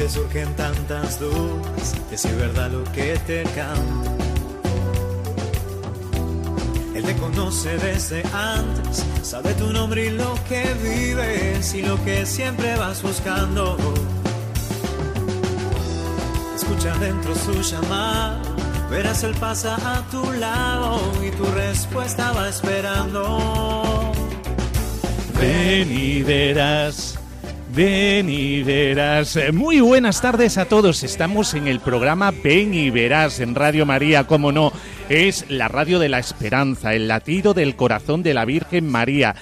[0.00, 4.10] te surgen tantas dudas, es si verdad lo que te canta.
[6.94, 12.24] Él te conoce desde antes, sabe tu nombre y lo que vives y lo que
[12.24, 13.76] siempre vas buscando.
[16.56, 18.40] Escucha dentro su llamada,
[18.90, 24.12] verás él pasa a tu lado y tu respuesta va esperando.
[25.38, 27.09] Ven y verás.
[27.80, 29.38] Ven y verás.
[29.54, 31.02] Muy buenas tardes a todos.
[31.02, 34.70] Estamos en el programa Ven y verás en Radio María, como no.
[35.08, 39.34] Es la radio de la esperanza, el latido del corazón de la Virgen María,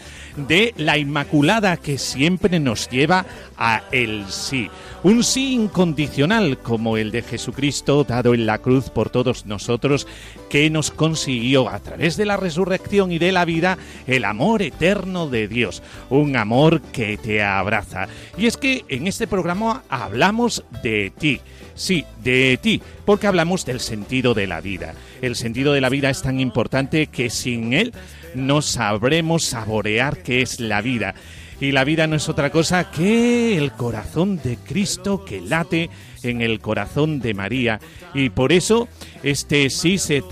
[0.47, 4.70] de la Inmaculada que siempre nos lleva a el sí.
[5.03, 10.06] Un sí incondicional como el de Jesucristo dado en la cruz por todos nosotros,
[10.48, 15.28] que nos consiguió a través de la resurrección y de la vida el amor eterno
[15.28, 18.09] de Dios, un amor que te abraza.
[18.36, 21.41] Y es que en este programa hablamos de ti,
[21.79, 24.95] sí, de ti, porque hablamos del sentido de la vida.
[25.23, 27.95] El sentido de la vida es tan importante que sin él
[28.34, 31.15] no sabremos saborear qué es la vida.
[31.61, 35.91] Y la vida no es otra cosa que el corazón de Cristo que late
[36.23, 37.81] en el corazón de María.
[38.15, 38.89] Y por eso
[39.23, 40.23] este sí se,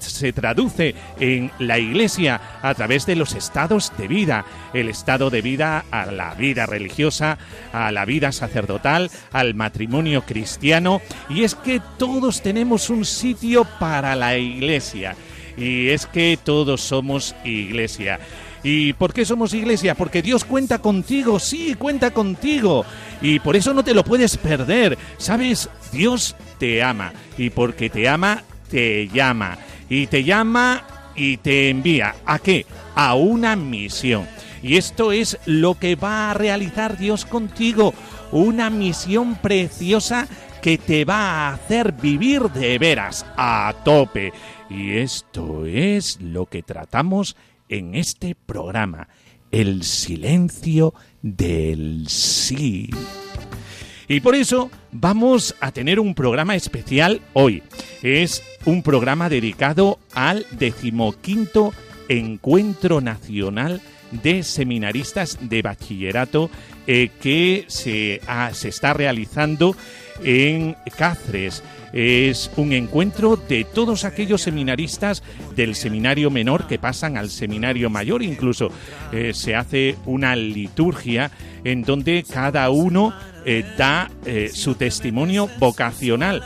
[0.00, 4.44] se traduce en la Iglesia a través de los estados de vida.
[4.74, 7.38] El estado de vida a la vida religiosa,
[7.72, 11.00] a la vida sacerdotal, al matrimonio cristiano.
[11.28, 15.16] Y es que todos tenemos un sitio para la Iglesia.
[15.56, 18.20] Y es que todos somos Iglesia.
[18.68, 19.94] ¿Y por qué somos iglesia?
[19.94, 22.84] Porque Dios cuenta contigo, sí, cuenta contigo.
[23.22, 24.98] Y por eso no te lo puedes perder.
[25.18, 25.70] ¿Sabes?
[25.92, 27.12] Dios te ama.
[27.38, 29.56] Y porque te ama, te llama.
[29.88, 30.82] Y te llama
[31.14, 32.16] y te envía.
[32.26, 32.66] ¿A qué?
[32.96, 34.26] A una misión.
[34.64, 37.94] Y esto es lo que va a realizar Dios contigo.
[38.32, 40.26] Una misión preciosa
[40.60, 44.32] que te va a hacer vivir de veras, a tope.
[44.68, 47.36] Y esto es lo que tratamos
[47.68, 49.08] en este programa,
[49.50, 52.90] el silencio del sí.
[54.08, 57.62] Y por eso vamos a tener un programa especial hoy.
[58.02, 61.72] Es un programa dedicado al decimoquinto
[62.08, 63.80] Encuentro Nacional
[64.12, 66.50] de Seminaristas de Bachillerato
[66.86, 69.74] eh, que se, ha- se está realizando
[70.22, 71.64] en Cáceres.
[71.92, 75.22] Es un encuentro de todos aquellos seminaristas
[75.54, 78.22] del seminario menor que pasan al seminario mayor.
[78.22, 78.70] Incluso
[79.12, 81.30] eh, se hace una liturgia
[81.64, 83.14] en donde cada uno
[83.44, 86.42] eh, da eh, su testimonio vocacional.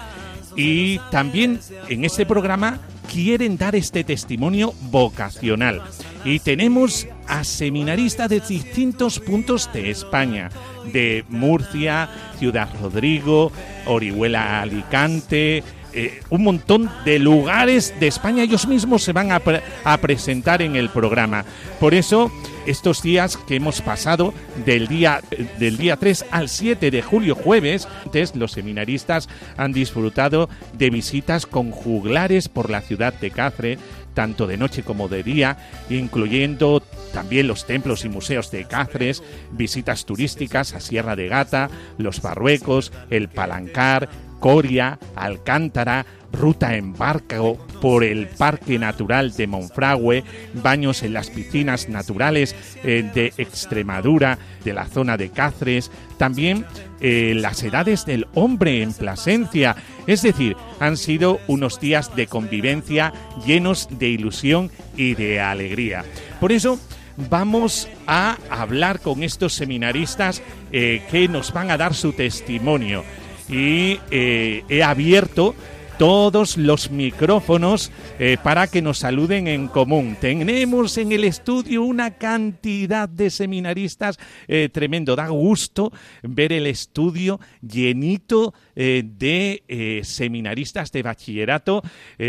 [0.57, 2.81] Y también en este programa
[3.11, 5.83] quieren dar este testimonio vocacional.
[6.25, 10.51] Y tenemos a seminaristas de distintos puntos de España,
[10.93, 12.09] de Murcia,
[12.39, 13.53] Ciudad Rodrigo,
[13.87, 18.43] Orihuela Alicante, eh, un montón de lugares de España.
[18.45, 21.45] Ellos mismos se van a, pre- a presentar en el programa.
[21.81, 22.31] Por eso,
[22.67, 24.33] estos días que hemos pasado
[24.65, 25.21] del día,
[25.59, 27.89] del día 3 al 7 de julio, jueves,
[28.35, 33.79] los seminaristas han disfrutado de visitas con juglares por la ciudad de Cáceres,
[34.15, 35.57] tanto de noche como de día,
[35.89, 39.23] incluyendo también los templos y museos de Cáceres,
[39.53, 44.09] visitas turísticas a Sierra de Gata, los Barruecos, el Palancar,
[44.41, 51.89] Coria, Alcántara, ruta en barco por el Parque Natural de Monfragüe, baños en las piscinas
[51.89, 52.55] naturales
[52.85, 56.65] eh, de Extremadura, de la zona de Cáceres, también
[57.01, 59.77] eh, las edades del hombre en Plasencia.
[60.07, 63.13] Es decir, han sido unos días de convivencia
[63.47, 66.05] llenos de ilusión y de alegría.
[66.41, 66.79] Por eso,
[67.29, 73.05] vamos a hablar con estos seminaristas eh, que nos van a dar su testimonio.
[73.49, 75.55] Y eh, he abierto
[76.01, 80.17] todos los micrófonos eh, para que nos saluden en común.
[80.19, 84.19] Tenemos en el estudio una cantidad de seminaristas
[84.49, 85.15] eh, tremendo.
[85.15, 85.93] Da gusto
[86.23, 91.83] ver el estudio llenito eh, de seminaristas de bachillerato.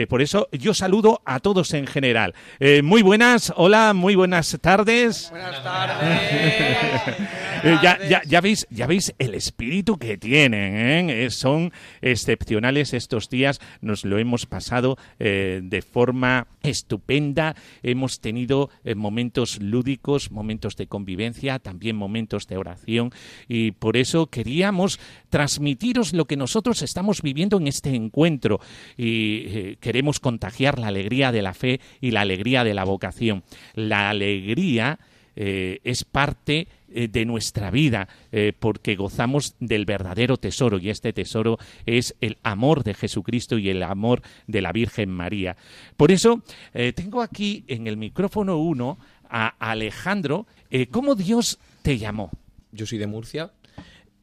[0.09, 2.35] por eso yo saludo a todos en general.
[2.83, 5.29] muy buenas, hola, muy buenas tardes.
[5.31, 7.15] Buenas tardes.
[7.83, 11.29] Ya, ya, ya, veis, ya veis el espíritu que tienen.
[11.29, 11.71] son
[12.01, 13.60] excepcionales estos días.
[13.81, 17.55] Nos lo hemos pasado eh, de forma estupenda.
[17.83, 23.11] Hemos tenido momentos lúdicos, momentos de convivencia, también momentos de oración.
[23.47, 24.99] Y por eso queríamos
[25.29, 28.59] transmitiros lo que nosotros estamos viviendo en este encuentro.
[28.97, 33.43] Y queremos contagiar la alegría de la fe y la alegría de la vocación.
[33.75, 34.99] La alegría
[35.35, 41.57] es parte eh, de nuestra vida, eh, porque gozamos del verdadero tesoro y este tesoro
[41.85, 45.55] es el amor de Jesucristo y el amor de la Virgen María.
[45.95, 46.43] Por eso
[46.73, 48.97] eh, tengo aquí en el micrófono uno
[49.29, 50.47] a Alejandro.
[50.89, 52.29] ¿Cómo Dios te llamó?
[52.73, 53.51] Yo soy de Murcia.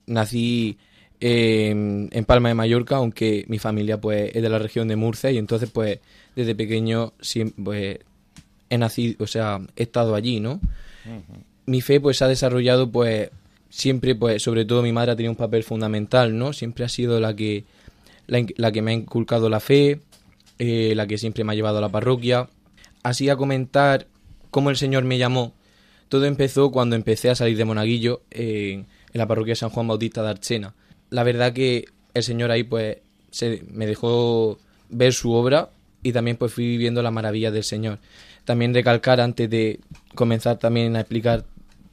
[0.07, 0.77] Nací
[1.21, 5.39] en Palma de Mallorca, aunque mi familia pues es de la región de Murcia y
[5.39, 6.01] entonces pues
[6.37, 7.99] desde pequeño siempre pues,
[8.69, 10.61] he nacido, o sea, he estado allí, ¿no?
[11.67, 13.31] Mi fe pues ha desarrollado pues
[13.71, 16.53] siempre pues sobre todo mi madre ha tenido un papel fundamental, ¿no?
[16.53, 17.65] Siempre ha sido la que
[18.27, 20.01] la, que me ha inculcado la fe,
[20.59, 22.49] eh, la que siempre me ha llevado a la parroquia.
[23.03, 24.07] Así a comentar
[24.51, 25.55] cómo el Señor me llamó.
[26.09, 30.23] Todo empezó cuando empecé a salir de monaguillo en la parroquia de San Juan Bautista
[30.23, 30.75] de Archena.
[31.11, 32.99] La verdad que el Señor ahí pues
[33.71, 34.59] me dejó
[34.89, 35.71] ver su obra
[36.03, 37.99] y también pues fui viviendo las maravillas del Señor.
[38.49, 39.79] También recalcar antes de
[40.15, 41.45] comenzar también a explicar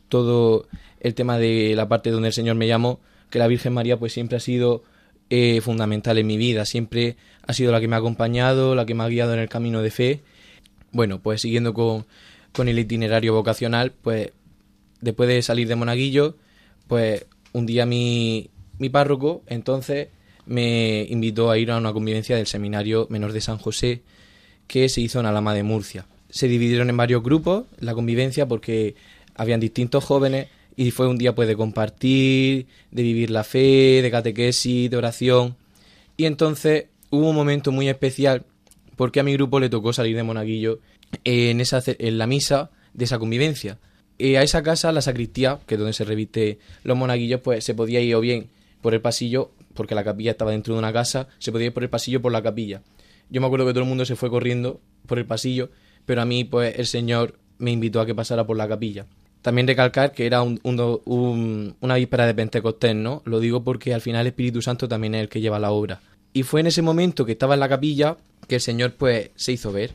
[0.08, 0.70] todo
[1.02, 4.14] el tema de la parte donde el Señor me llamó, que la Virgen María pues
[4.14, 4.82] siempre ha sido
[5.30, 8.94] eh, fundamental en mi vida, siempre ha sido la que me ha acompañado, la que
[8.94, 10.22] me ha guiado en el camino de fe.
[10.94, 12.06] Bueno, pues siguiendo con,
[12.54, 14.32] con el itinerario vocacional, pues
[15.02, 16.38] después de salir de Monaguillo,
[16.88, 18.50] pues un día mi,
[18.80, 20.08] mi párroco entonces
[20.46, 24.04] me invitó a ir a una convivencia del Seminario Menor de San José
[24.68, 26.06] que se hizo en Alama de Murcia.
[26.36, 28.96] Se dividieron en varios grupos la convivencia porque
[29.36, 34.12] habían distintos jóvenes y fue un día pues de compartir, de vivir la fe, de
[34.12, 35.56] catequesis, de oración.
[36.18, 38.44] Y entonces hubo un momento muy especial
[38.98, 40.80] porque a mi grupo le tocó salir de monaguillo
[41.24, 43.80] en, esa, en la misa de esa convivencia.
[44.18, 47.76] Y a esa casa, la sacristía, que es donde se reviste los monaguillos, pues se
[47.76, 48.50] podía ir o bien
[48.82, 51.84] por el pasillo, porque la capilla estaba dentro de una casa, se podía ir por
[51.84, 52.82] el pasillo por la capilla.
[53.30, 55.70] Yo me acuerdo que todo el mundo se fue corriendo por el pasillo,
[56.06, 59.06] pero a mí pues el Señor me invitó a que pasara por la capilla.
[59.42, 63.22] También recalcar que era una víspera de Pentecostés, ¿no?
[63.26, 66.02] Lo digo porque al final el Espíritu Santo también es el que lleva la obra.
[66.34, 68.18] Y fue en ese momento que estaba en la capilla
[68.48, 69.92] que el Señor pues se hizo ver.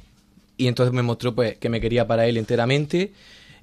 [0.57, 3.13] Y entonces me mostró pues que me quería para Él enteramente,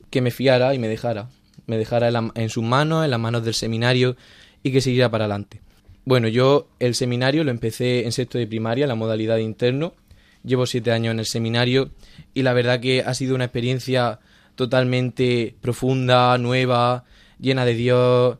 [0.09, 1.29] que me fiara y me dejara.
[1.67, 4.17] Me dejara en, en sus manos, en las manos del seminario
[4.63, 5.61] y que siguiera para adelante.
[6.03, 9.94] Bueno, yo el seminario lo empecé en sexto de primaria, la modalidad de interno.
[10.43, 11.91] Llevo siete años en el seminario
[12.33, 14.19] y la verdad que ha sido una experiencia
[14.55, 17.05] totalmente profunda, nueva,
[17.39, 18.37] llena de Dios,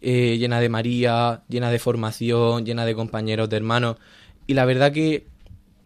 [0.00, 3.96] eh, llena de María, llena de formación, llena de compañeros, de hermanos.
[4.46, 5.26] Y la verdad que,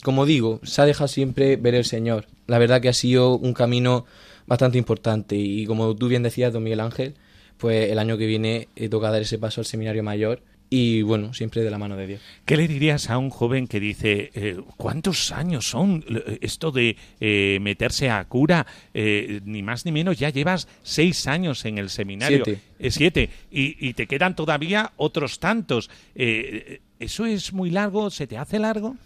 [0.03, 2.27] como digo, se ha dejado siempre ver el Señor.
[2.47, 4.07] La verdad que ha sido un camino
[4.47, 5.37] bastante importante.
[5.37, 7.15] Y como tú bien decías, don Miguel Ángel,
[7.59, 11.35] pues el año que viene he toca dar ese paso al seminario mayor y bueno,
[11.35, 12.21] siempre de la mano de Dios.
[12.45, 16.05] ¿Qué le dirías a un joven que dice, eh, ¿cuántos años son
[16.41, 18.67] esto de eh, meterse a cura?
[18.93, 22.45] Eh, ni más ni menos, ya llevas seis años en el seminario.
[22.45, 22.91] Siete.
[22.91, 23.31] siete.
[23.51, 25.91] Y, te quedan todavía otros tantos.
[26.15, 28.11] ¿Eso es muy largo?
[28.11, 28.97] ¿Se te hace largo?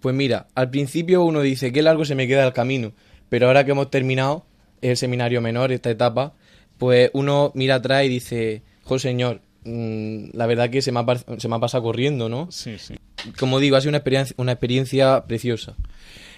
[0.00, 2.92] Pues mira, al principio uno dice, qué largo se me queda el camino.
[3.28, 4.46] Pero ahora que hemos terminado
[4.80, 6.34] el seminario menor, esta etapa,
[6.78, 11.48] pues uno mira atrás y dice, oh Señor, la verdad que se me, ha, se
[11.48, 12.50] me ha pasado corriendo, ¿no?
[12.50, 12.94] Sí, sí.
[13.38, 15.74] Como digo, ha sido una experiencia, una experiencia preciosa.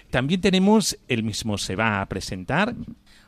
[0.09, 2.73] También tenemos, el mismo se va a presentar.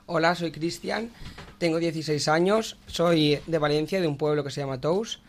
[0.07, 1.09] Hola, soy Cristian,
[1.57, 5.21] tengo 16 años, soy de Valencia, de un pueblo que se llama Tous.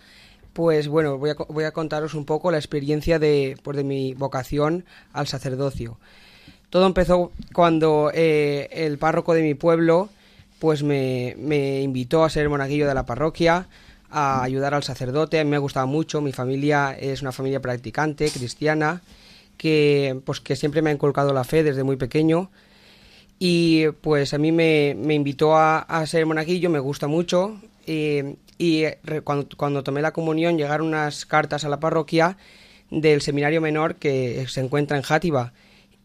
[0.54, 4.14] Pues bueno, voy a, voy a contaros un poco la experiencia de, pues, de mi
[4.14, 5.98] vocación al sacerdocio.
[6.70, 10.08] Todo empezó cuando eh, el párroco de mi pueblo
[10.58, 13.66] pues me, me invitó a ser monaguillo de la parroquia,
[14.12, 15.40] a ayudar al sacerdote.
[15.40, 16.20] A mí me ha gustado mucho.
[16.20, 19.02] Mi familia es una familia practicante, cristiana,
[19.56, 22.50] que, pues, que siempre me ha inculcado la fe desde muy pequeño.
[23.38, 27.60] Y pues a mí me, invitó a, ser monaguillo, me gusta mucho.
[27.86, 28.84] y
[29.24, 32.36] cuando, cuando, tomé la comunión llegaron unas cartas a la parroquia
[32.90, 35.52] del seminario menor que se encuentra en Játiva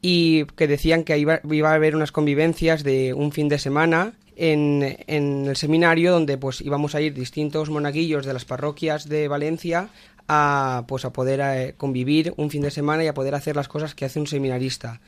[0.02, 4.14] y que decían que iba, iba a haber unas convivencias de un fin de semana
[4.38, 9.27] en, en, el seminario donde pues íbamos a ir distintos monaguillos de las parroquias de
[9.27, 9.89] Valencia
[10.27, 13.67] a pues a poder eh, convivir un fin de semana y a poder hacer las
[13.67, 15.00] cosas que hace un seminarista.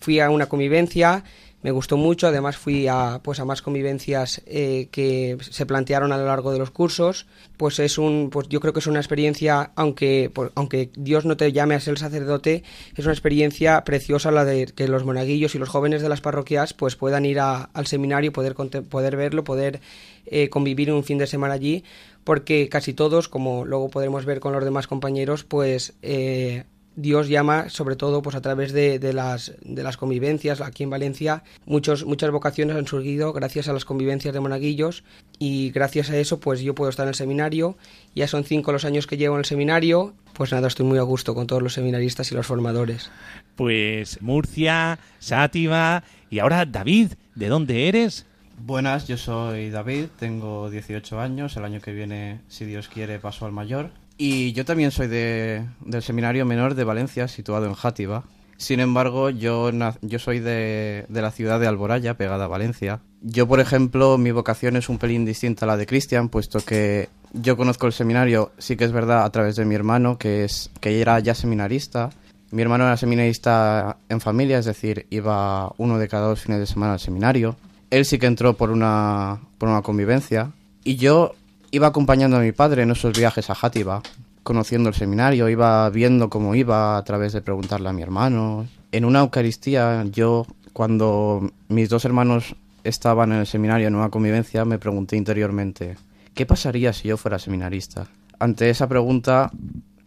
[0.00, 1.24] Fui a una convivencia
[1.66, 2.28] me gustó mucho.
[2.28, 6.60] Además fui a, pues, a más convivencias eh, que se plantearon a lo largo de
[6.60, 7.26] los cursos.
[7.56, 11.50] Pues es un, pues yo creo que es una experiencia, aunque, aunque Dios no te
[11.50, 12.62] llame a ser sacerdote,
[12.94, 16.72] es una experiencia preciosa la de que los monaguillos y los jóvenes de las parroquias
[16.72, 19.80] pues puedan ir al seminario, poder, poder verlo, poder
[20.26, 21.82] eh, convivir un fin de semana allí,
[22.22, 26.62] porque casi todos, como luego podremos ver con los demás compañeros, pues eh,
[26.96, 30.62] Dios llama, sobre todo pues a través de, las, de las convivencias.
[30.62, 35.04] Aquí en Valencia muchos, muchas vocaciones han surgido gracias a las convivencias de monaguillos
[35.38, 37.76] y gracias a eso pues yo puedo estar en el seminario.
[38.14, 40.14] Ya son cinco los años que llevo en el seminario.
[40.32, 43.10] Pues nada, estoy muy a gusto con todos los seminaristas y los formadores.
[43.54, 48.26] Pues Murcia, Sátiva y ahora David, ¿de dónde eres?
[48.58, 53.44] Buenas, yo soy David, tengo 18 años, el año que viene, si Dios quiere, paso
[53.44, 58.24] al mayor y yo también soy de, del Seminario Menor de Valencia, situado en Játiva.
[58.56, 59.70] Sin embargo, yo,
[60.00, 63.00] yo soy de, de, la ciudad de Alboraya, pegada a Valencia.
[63.20, 67.10] Yo, por ejemplo, mi vocación es un pelín distinta a la de Cristian, puesto que
[67.34, 70.70] yo conozco el seminario, sí que es verdad, a través de mi hermano, que, es,
[70.80, 72.10] que era ya seminarista.
[72.50, 76.66] Mi hermano era seminarista en familia, es decir, iba uno de cada dos fines de
[76.66, 77.56] semana al seminario.
[77.90, 80.52] Él sí que entró por una, por una convivencia.
[80.82, 81.34] Y yo
[81.70, 84.02] iba acompañando a mi padre en esos viajes a Játiva,
[84.42, 88.66] conociendo el seminario, iba viendo cómo iba a través de preguntarle a mi hermano.
[88.92, 92.54] En una Eucaristía, yo, cuando mis dos hermanos
[92.84, 95.96] estaban en el seminario en una convivencia, me pregunté interiormente,
[96.34, 98.06] ¿qué pasaría si yo fuera seminarista?
[98.38, 99.50] Ante esa pregunta,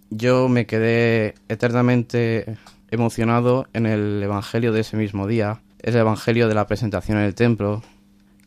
[0.10, 2.58] yo me quedé eternamente
[2.92, 7.36] emocionado en el Evangelio de ese mismo día, el Evangelio de la presentación en el
[7.36, 7.84] templo,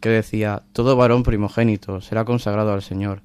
[0.03, 3.23] que decía, todo varón primogénito será consagrado al Señor.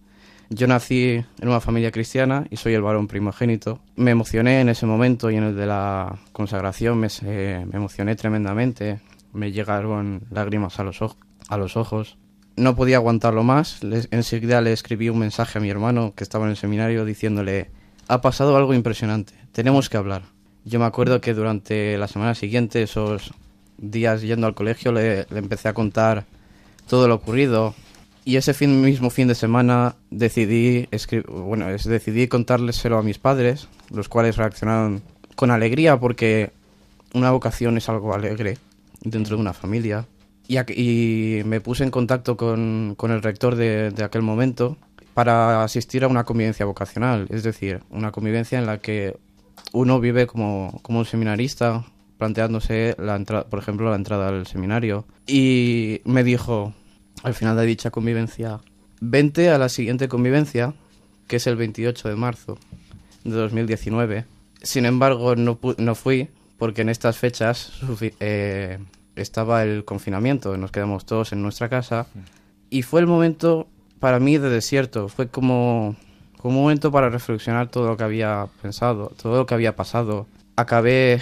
[0.49, 3.81] Yo nací en una familia cristiana y soy el varón primogénito.
[3.97, 7.07] Me emocioné en ese momento y en el de la consagración me,
[7.73, 9.01] emocioné tremendamente.
[9.33, 10.99] Me llegaron lágrimas a los,
[11.49, 12.17] a los ojos.
[12.55, 13.81] No podía aguantarlo más.
[14.11, 17.71] enseguida le escribí un mensaje a mi hermano que estaba en el seminario diciéndole,
[18.07, 20.21] ha pasado algo impresionante, tenemos que hablar.
[20.63, 23.33] Yo me acuerdo que durante la semana siguiente, esos
[23.77, 26.25] días yendo al colegio, le, le empecé a contar
[26.87, 27.75] todo lo ocurrido.
[28.25, 30.89] Y ese mismo fin de semana decidí,
[31.29, 35.01] bueno, decidí contárselo a mis padres, los cuales reaccionaron
[35.35, 36.51] con alegría porque
[37.13, 38.57] una vocación es algo alegre
[39.01, 40.07] dentro de una familia.
[40.47, 44.77] Y, y me puse en contacto con, con el rector de, de, aquel momento
[45.13, 49.17] para asistir a una convivencia vocacional, es decir, una convivencia en la que
[49.73, 51.85] uno vive como, como un seminarista,
[52.17, 55.05] planteándose, la entrada, por ejemplo, la entrada al seminario.
[55.25, 56.73] Y me dijo,
[57.23, 58.59] al final de dicha convivencia,
[58.99, 60.73] vente a la siguiente convivencia,
[61.27, 62.57] que es el 28 de marzo
[63.23, 64.25] de 2019.
[64.61, 67.73] Sin embargo, no, no fui porque en estas fechas
[68.19, 68.79] eh,
[69.15, 72.07] estaba el confinamiento, nos quedamos todos en nuestra casa
[72.69, 73.67] y fue el momento
[73.99, 75.95] para mí de desierto, fue como,
[76.37, 80.27] como un momento para reflexionar todo lo que había pensado, todo lo que había pasado.
[80.55, 81.19] Acabé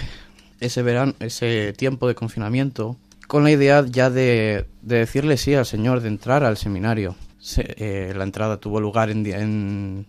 [0.60, 2.96] ese verano, ese tiempo de confinamiento
[3.26, 7.16] con la idea ya de, decirle sí al Señor, de entrar al seminario.
[7.58, 10.06] Eh, la entrada tuvo lugar en, en,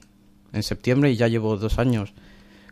[0.54, 2.13] en, septiembre y ya llevo dos años.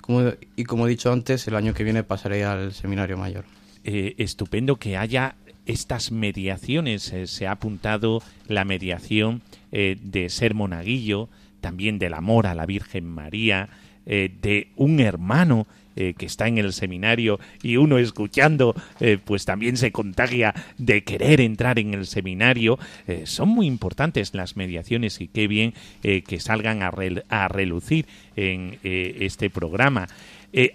[0.02, 3.46] Como, y como he dicho antes, el año que viene pasaré al seminario mayor.
[3.84, 7.12] Eh, estupendo que haya estas mediaciones.
[7.12, 9.42] Eh, se ha apuntado la mediación
[9.72, 11.28] de ser monaguillo,
[11.60, 13.68] también del amor a la Virgen María,
[14.06, 19.78] de un hermano eh, que está en el seminario y uno escuchando, eh, pues también
[19.78, 22.78] se contagia de querer entrar en el seminario.
[23.08, 26.92] Eh, son muy importantes las mediaciones y qué bien que salgan a,
[27.30, 30.08] a, relucir en este programa.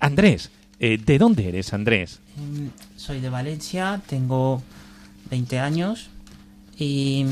[0.00, 2.20] Andrés, ¿de dónde eres, Andrés?
[2.36, 4.62] Mm, soy de Valencia, tengo
[5.30, 6.10] 20 años
[6.78, 7.24] y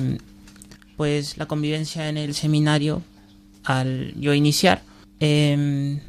[0.97, 3.03] pues la convivencia en el seminario
[3.65, 4.83] al yo iniciar
[5.21, 6.01] em,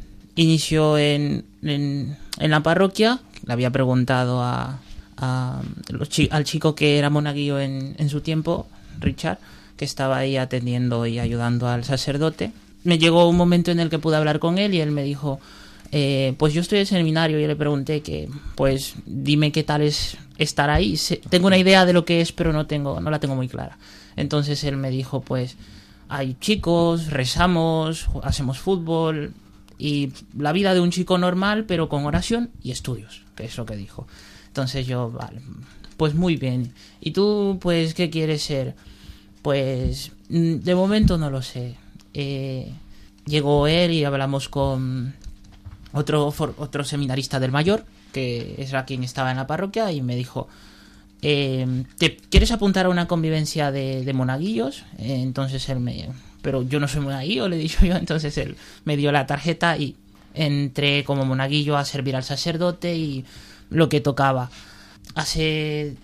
[0.42, 3.20] inició en, en, la parroquia.
[3.46, 4.80] Le había preguntado a,
[5.18, 8.68] al chico que era monaguillo en, en su tiempo,
[9.00, 9.38] Richard,
[9.76, 12.52] que estaba ahí atendiendo y ayudando al sacerdote.
[12.84, 15.40] Me llegó un momento en el que pude hablar con él y él me dijo,
[15.92, 20.18] eh, pues yo estoy en seminario y le pregunté que, pues dime qué tal es
[20.38, 20.98] estar ahí.
[21.30, 23.78] tengo una idea de lo que es, pero no tengo, no la tengo muy clara.
[24.16, 25.58] Entonces él me dijo, pues
[26.08, 29.34] hay chicos, rezamos, hacemos fútbol,
[29.80, 33.66] y la vida de un chico normal, pero con oración y estudios, que es lo
[33.66, 34.06] que dijo.
[34.48, 35.42] Entonces yo, vale,
[35.96, 36.74] pues muy bien.
[37.00, 38.76] ¿Y tú, pues, qué quieres ser?
[39.42, 41.76] Pues, mm, de momento no lo sé.
[42.14, 42.74] Eh,
[43.26, 45.16] llegó él y hablamos con
[45.94, 50.50] otro, otro seminarista del mayor, que era quien estaba en la parroquia, y me dijo,
[51.22, 54.84] eh, ¿te quieres apuntar a una convivencia de, de monaguillos?
[54.98, 56.10] Eh, entonces él me...
[56.42, 58.56] Pero yo no soy monaguillo, le he dicho yo, entonces él
[58.86, 59.96] me dio la tarjeta y
[60.34, 63.26] entré como monaguillo a servir al sacerdote y
[63.70, 64.50] lo que tocaba.
[65.16, 65.96] Hace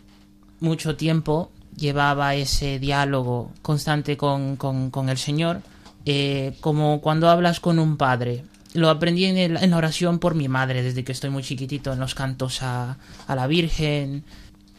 [0.59, 5.61] mucho tiempo llevaba ese diálogo constante con, con- el Señor,
[6.05, 8.43] eh, como cuando hablas con un padre.
[8.73, 11.93] Lo aprendí en, el- en la oración por mi madre, desde que estoy muy chiquitito,
[11.93, 14.23] en los cantos a, a la Virgen.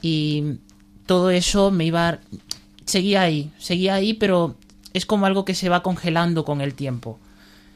[0.03, 0.59] Y
[1.07, 2.19] todo eso me iba...
[2.85, 4.55] Seguía ahí, seguía ahí, pero
[4.97, 7.19] es como algo que se va congelando con el tiempo.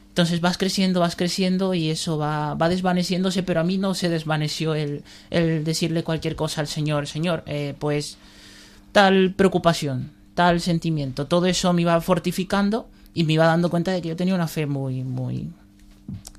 [0.09, 4.09] Entonces vas creciendo, vas creciendo y eso va, va desvaneciéndose, pero a mí no se
[4.09, 7.05] desvaneció el, el decirle cualquier cosa al Señor.
[7.05, 8.17] Señor, eh, pues
[8.91, 14.01] tal preocupación, tal sentimiento, todo eso me iba fortificando y me iba dando cuenta de
[14.01, 15.51] que yo tenía una fe muy, muy...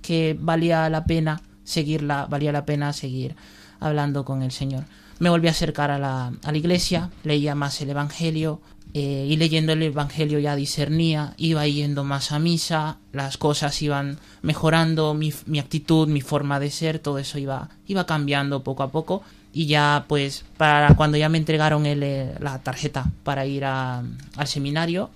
[0.03, 3.37] que valía la pena seguirla, valía la pena seguir
[3.79, 4.83] hablando con el Señor.
[5.21, 8.61] Me volví a acercar a la, a la iglesia, leía más el Evangelio
[8.95, 14.19] eh, y leyendo el Evangelio ya discernía, iba yendo más a misa, las cosas iban
[14.43, 18.91] mejorando, mi, mi actitud, mi forma de ser, todo eso iba, iba cambiando poco a
[18.91, 19.23] poco.
[19.55, 24.17] Y ya pues para cuando ya me entregaron el, eh, la tarjeta para ir al
[24.47, 25.11] seminario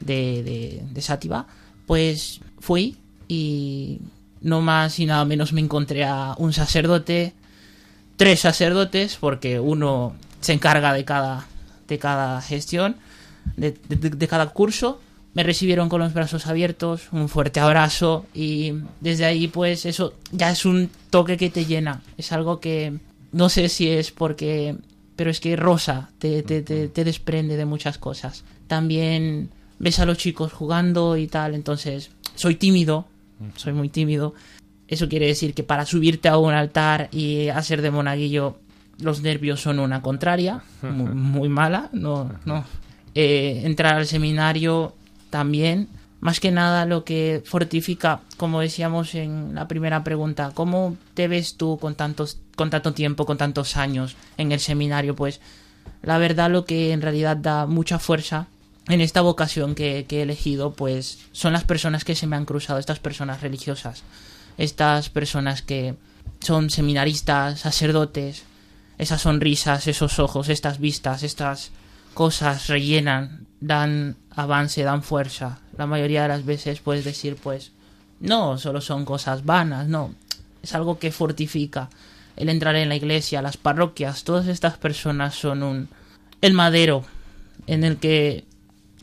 [0.00, 1.46] de, de, de Sátiva,
[1.86, 2.96] pues fui
[3.28, 4.00] y
[4.40, 7.32] no más y nada menos me encontré a un sacerdote,
[8.16, 11.46] tres sacerdotes, porque uno se encarga de cada,
[11.88, 12.96] de cada gestión,
[13.56, 15.00] de, de- de cada curso.
[15.34, 20.50] Me recibieron con los brazos abiertos, un fuerte abrazo y desde ahí pues eso ya
[20.50, 22.02] es un toque que te llena.
[22.16, 22.92] Es algo que
[23.32, 24.76] no sé si es porque,
[25.16, 28.44] pero es que rosa, te, te, te, te desprende de muchas cosas.
[28.68, 33.06] También ves a los chicos jugando y tal, entonces soy tímido,
[33.56, 34.34] soy muy tímido.
[34.86, 38.58] Eso quiere decir que para subirte a un altar y hacer de monaguillo,
[39.00, 41.88] los nervios son una contraria, muy, muy mala.
[41.92, 42.64] No, no.
[43.14, 44.94] Eh, entrar al seminario
[45.30, 45.88] también,
[46.20, 51.56] más que nada lo que fortifica, como decíamos en la primera pregunta, ¿cómo te ves
[51.56, 55.14] tú con tantos, con tanto tiempo, con tantos años en el seminario?
[55.14, 55.40] Pues
[56.02, 58.48] la verdad lo que en realidad da mucha fuerza
[58.88, 62.46] en esta vocación que, que he elegido, pues son las personas que se me han
[62.46, 64.02] cruzado, estas personas religiosas,
[64.58, 65.94] estas personas que
[66.40, 68.42] son seminaristas, sacerdotes,
[68.98, 71.70] esas sonrisas, esos ojos, estas vistas, estas
[72.14, 75.58] cosas rellenan, dan avance, dan fuerza.
[75.76, 77.72] La mayoría de las veces puedes decir, pues,
[78.20, 80.14] no, solo son cosas vanas, no,
[80.62, 81.90] es algo que fortifica.
[82.36, 85.88] El entrar en la iglesia, las parroquias, todas estas personas son un
[86.40, 87.04] el madero
[87.66, 88.44] en el que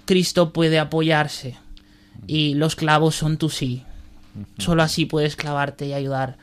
[0.06, 1.58] Cristo puede apoyarse
[2.28, 3.84] y los clavos son tu sí.
[4.58, 6.38] Solo así puedes clavarte y ayudar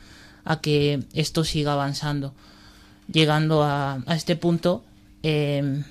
[0.44, 2.34] a que esto siga avanzando.
[3.10, 4.84] Llegando a, a este punto,
[5.22, 5.84] eh,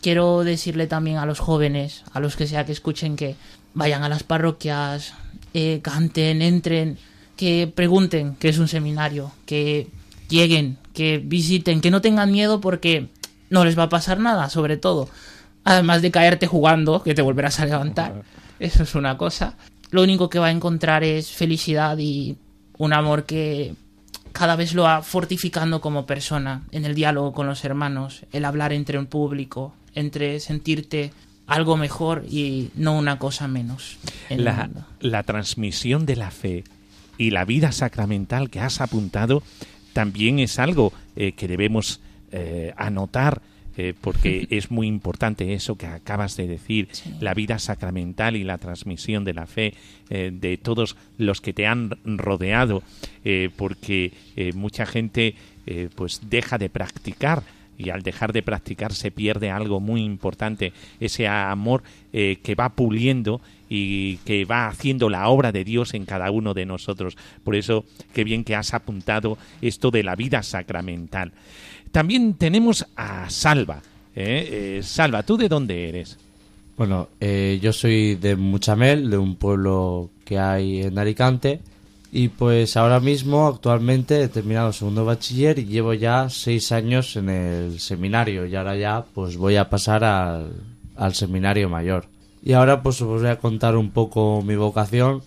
[0.00, 3.36] quiero decirle también a los jóvenes, a los que sea que escuchen, que
[3.74, 5.14] vayan a las parroquias,
[5.54, 6.98] eh, canten, entren,
[7.36, 9.88] que pregunten qué es un seminario, que
[10.28, 13.08] lleguen, que visiten, que no tengan miedo porque
[13.50, 15.08] no les va a pasar nada, sobre todo.
[15.64, 18.22] Además de caerte jugando, que te volverás a levantar.
[18.58, 19.56] Eso es una cosa.
[19.90, 22.36] Lo único que va a encontrar es felicidad y
[22.78, 23.74] un amor que
[24.32, 28.72] cada vez lo va fortificando como persona en el diálogo con los hermanos, el hablar
[28.72, 31.10] entre un público, entre sentirte
[31.48, 33.98] algo mejor y no una cosa menos.
[35.00, 36.62] La, transmisión de la fe
[37.18, 39.42] y la vida sacramental que has apuntado
[39.92, 43.42] también es algo eh, que debemos eh, anotar
[43.76, 46.88] eh, porque es muy importante eso que acabas de decir,
[47.20, 49.74] la vida sacramental y la transmisión de la fe
[50.10, 52.82] eh, de todos los que te han rodeado,
[53.24, 54.12] eh, porque
[54.54, 55.34] mucha gente
[55.96, 57.42] pues deja de practicar
[57.78, 62.70] y al dejar de practicar se pierde algo muy importante, ese amor eh, que va
[62.70, 67.16] puliendo y que va haciendo la obra de Dios en cada uno de nosotros.
[67.44, 71.32] Por eso, qué bien que has apuntado esto de la vida sacramental.
[71.90, 73.82] También tenemos a Salva.
[74.14, 74.78] ¿eh?
[74.78, 76.18] Eh, Salva, ¿tú de dónde eres?
[76.76, 81.60] Bueno, eh, yo soy de Muchamel, de un pueblo que hay en Alicante.
[82.18, 87.28] Y pues ahora mismo, actualmente, he terminado segundo bachiller y llevo ya seis años en
[87.28, 88.46] el seminario.
[88.46, 90.50] Y ahora ya, pues voy a pasar al,
[90.96, 92.06] al seminario mayor.
[92.42, 95.20] Y ahora pues os voy a contar un poco mi vocación.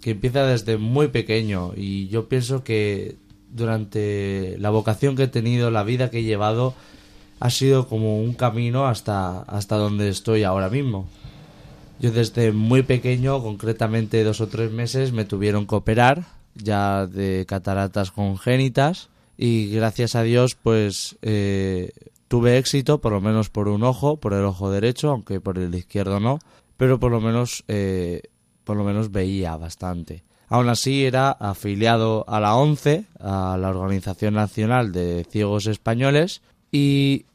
[0.00, 3.14] que empieza desde muy pequeño y yo pienso que
[3.52, 6.74] durante la vocación que he tenido, la vida que he llevado,
[7.38, 11.08] ha sido como un camino hasta, hasta donde estoy ahora mismo.
[12.02, 16.24] Yo desde muy pequeño, concretamente dos o tres meses, me tuvieron que operar
[16.56, 21.92] ya de cataratas congénitas y gracias a Dios pues eh,
[22.26, 25.72] tuve éxito, por lo menos por un ojo, por el ojo derecho, aunque por el
[25.76, 26.40] izquierdo no,
[26.76, 28.22] pero por lo menos, eh,
[28.64, 30.24] por lo menos veía bastante.
[30.48, 37.26] Aún así era afiliado a la ONCE, a la Organización Nacional de Ciegos Españoles, y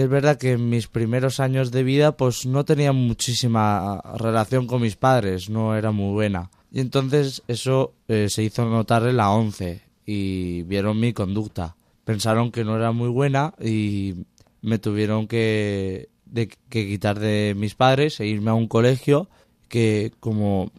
[0.00, 4.82] es verdad que en mis primeros años de vida pues no tenía muchísima relación con
[4.82, 6.50] mis padres, no era muy buena.
[6.72, 11.76] Y entonces eso eh, se hizo notar en la ONCE y vieron mi conducta.
[12.04, 14.14] Pensaron que no era muy buena y
[14.62, 19.28] me tuvieron que, que quitar de mis padres e irme a un colegio
[19.68, 20.72] que como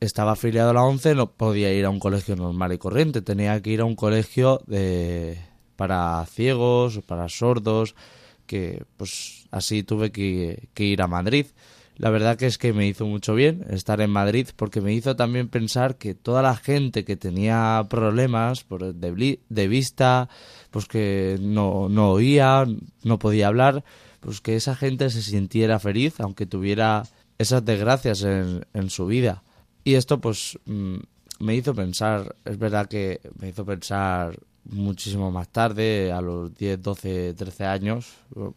[0.00, 3.60] estaba afiliado a la ONCE no podía ir a un colegio normal y corriente, tenía
[3.62, 5.38] que ir a un colegio de,
[5.76, 7.94] para ciegos, para sordos,
[8.46, 11.46] que pues así tuve que, ir a Madrid.
[11.96, 15.14] La verdad que es que me hizo mucho bien estar en Madrid porque me hizo
[15.14, 20.28] también pensar que toda la gente que tenía problemas por de, de vista,
[20.72, 22.66] pues que no, no oía,
[23.04, 23.84] no podía hablar,
[24.18, 27.04] pues que esa gente se sintiera feliz aunque tuviera
[27.38, 29.42] esas desgracias en, su vida.
[29.84, 30.96] Y esto pues mm,
[31.40, 36.82] me hizo pensar, es verdad que me hizo pensar muchísimo más tarde, a los 10,
[36.82, 38.14] 12, 13 años,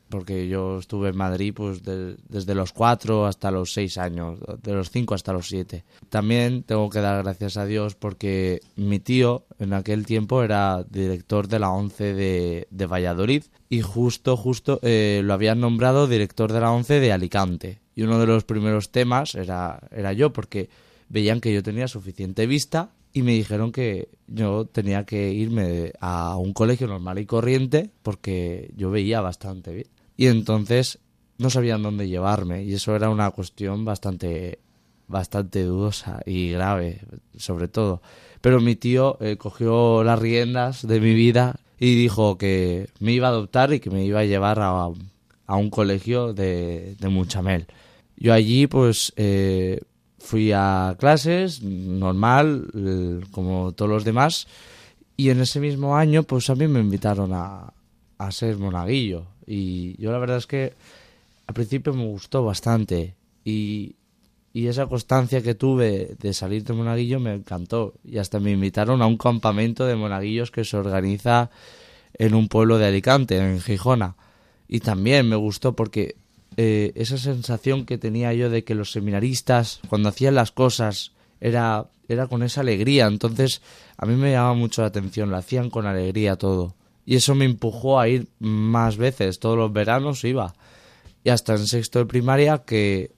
[0.10, 4.89] porque yo estuve en Madrid pues desde los 4 hasta los 6 años, de los
[4.89, 5.84] 5 hasta los 7.
[6.10, 11.48] También tengo que dar gracias a Dios porque mi tío en aquel tiempo era director
[11.48, 16.62] de la ONCE de, de Valladolid y justo, justo eh, lo habían nombrado director de
[16.62, 17.80] la ONCE de Alicante.
[17.96, 20.70] Y uno de los primeros temas era, era yo, porque
[21.10, 26.38] veían que yo tenía suficiente vista y me dijeron que yo tenía que irme a
[26.38, 29.88] un colegio normal y corriente porque yo veía bastante bien.
[30.15, 30.99] Y entonces
[31.39, 34.60] no sabían dónde llevarme y eso era una cuestión bastante
[35.08, 37.01] bastante dudosa y grave,
[37.38, 38.01] sobre todo.
[38.41, 43.27] Pero mi tío eh, cogió las riendas de mi vida y dijo que me iba
[43.27, 44.89] a adoptar y que me iba a llevar a,
[45.47, 47.65] a un colegio de, de Muchamel.
[48.15, 49.80] Yo allí, pues, eh,
[50.19, 52.67] fui a clases, normal,
[53.32, 54.47] como todos los demás,
[55.15, 57.73] y en ese mismo año, pues a mí me invitaron a,
[58.17, 59.25] a ser monaguillo.
[59.45, 60.73] Y yo la verdad es que
[61.47, 63.15] al principio me gustó bastante.
[63.43, 63.95] Y,
[64.53, 67.93] y esa constancia que tuve de salir de monaguillo me encantó.
[68.03, 71.49] Y hasta me invitaron a un campamento de monaguillos que se organiza
[72.13, 74.15] en un pueblo de Alicante, en Gijona.
[74.67, 76.15] Y también me gustó porque
[76.58, 81.91] eh, esa sensación que tenía yo de que los seminaristas, cuando hacían las cosas, era,
[82.08, 83.06] era con esa alegría.
[83.06, 83.62] Entonces,
[83.96, 86.76] a mí me llamaba mucho la atención, lo hacían con alegría todo.
[87.06, 90.56] Y eso me empujó a ir más veces, todos los veranos iba.
[91.24, 93.12] Y hasta en sexto de primaria, que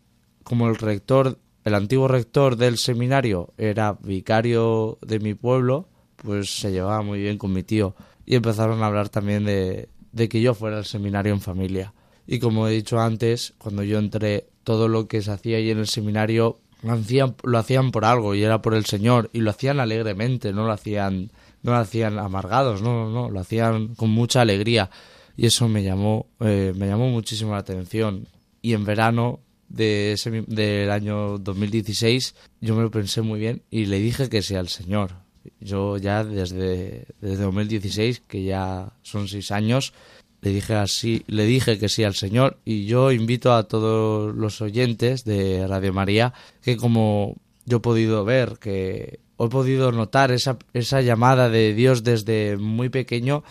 [0.43, 6.71] como el rector, el antiguo rector del seminario era vicario de mi pueblo, pues se
[6.71, 7.95] llevaba muy bien con mi tío.
[8.25, 11.93] Y empezaron a hablar también de, de que yo fuera al seminario en familia.
[12.31, 15.79] Y como he dicho antes, cuando yo entré, todo lo que se hacía ahí en
[15.79, 19.49] el seminario lo hacían, lo hacían por algo y era por el Señor y lo
[19.49, 21.31] hacían alegremente, no lo hacían,
[21.63, 24.91] no lo hacían amargados, no, no, no, lo hacían con mucha alegría
[25.35, 28.27] y eso me llamó, eh, me llamó muchísimo la atención.
[28.61, 33.87] Y en verano de ese, del año 2016 yo me lo pensé muy bien y
[33.87, 35.13] le dije que sea el Señor.
[35.59, 39.93] Yo ya desde, desde 2016, que ya son seis años,
[40.41, 44.61] le dije así, le dije que sí al Señor y yo invito a todos los
[44.61, 50.57] oyentes de Radio María que como yo he podido ver que he podido notar esa,
[50.73, 53.43] esa llamada de Dios desde muy pequeño,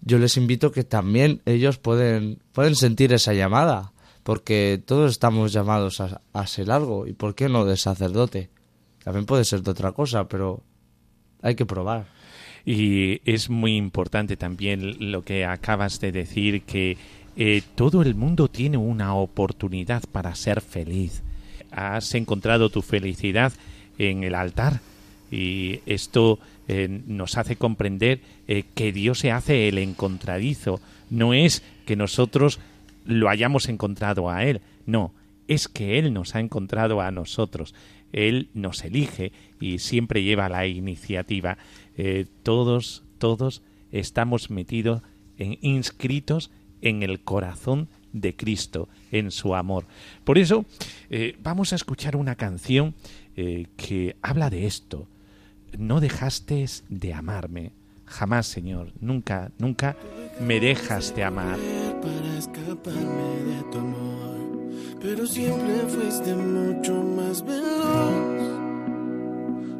[0.00, 3.92] yo les invito que también ellos pueden, pueden sentir esa llamada,
[4.24, 8.50] porque todos estamos llamados a, a ser algo, y por qué no de sacerdote.
[9.04, 10.64] También puede ser de otra cosa, pero
[11.42, 12.08] hay que probar.
[12.66, 16.98] Y es muy importante también lo que acabas de decir, que
[17.36, 21.22] eh, todo el mundo tiene una oportunidad para ser feliz.
[21.70, 23.52] Has encontrado tu felicidad
[23.98, 24.80] en el altar
[25.30, 30.80] y esto eh, nos hace comprender eh, que Dios se hace el encontradizo.
[31.08, 32.58] No es que nosotros
[33.04, 35.12] lo hayamos encontrado a Él, no,
[35.46, 37.74] es que Él nos ha encontrado a nosotros.
[38.12, 41.58] Él nos elige y siempre lleva la iniciativa.
[41.96, 45.02] Eh, todos, todos estamos metidos,
[45.38, 46.50] en, inscritos
[46.82, 49.86] en el corazón de Cristo, en su amor.
[50.24, 50.64] Por eso
[51.10, 52.94] eh, vamos a escuchar una canción
[53.36, 55.08] eh, que habla de esto,
[55.78, 57.72] no dejaste de amarme.
[58.06, 59.96] Jamás, Señor, nunca, nunca
[60.40, 61.58] me dejas de amar.
[62.00, 68.55] Para escaparme de tu amor, pero siempre fuiste mucho más veloz.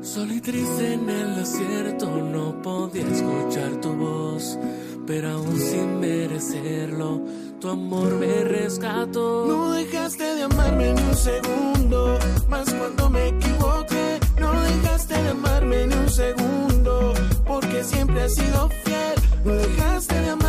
[0.07, 4.57] Solo y triste en el desierto no podía escuchar tu voz,
[5.05, 7.23] pero aún sin merecerlo,
[7.61, 9.47] tu amor me rescató.
[9.47, 14.21] No dejaste de amarme ni un segundo, más cuando me equivoqué.
[14.41, 17.13] No dejaste de amarme ni un segundo,
[17.45, 19.15] porque siempre has sido fiel.
[19.45, 20.46] No dejaste de amarme,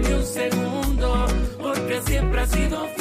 [0.00, 1.26] ni un segundo,
[1.58, 2.99] porque siempre has sido fiel.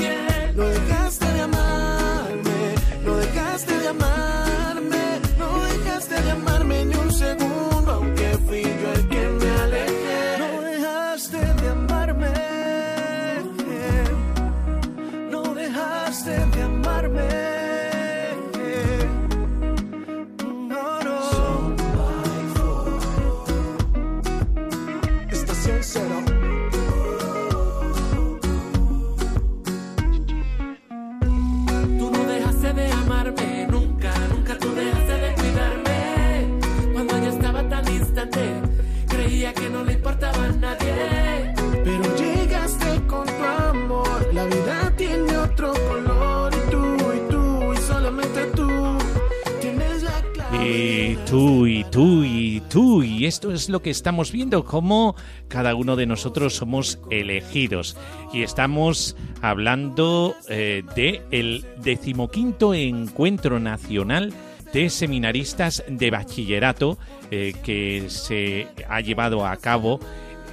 [53.60, 55.16] Es lo que estamos viendo, cómo
[55.50, 57.98] cada uno de nosotros somos elegidos.
[58.34, 64.34] Y estamos hablando eh, de el decimoquinto encuentro nacional
[64.72, 66.98] de seminaristas de bachillerato
[67.32, 70.00] eh, que se ha llevado a cabo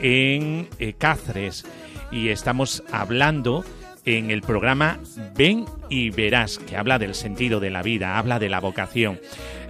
[0.00, 1.64] en eh, Cáceres.
[2.10, 3.64] Y estamos hablando
[4.04, 4.98] en el programa
[5.36, 9.20] Ven y Verás, que habla del sentido de la vida, habla de la vocación.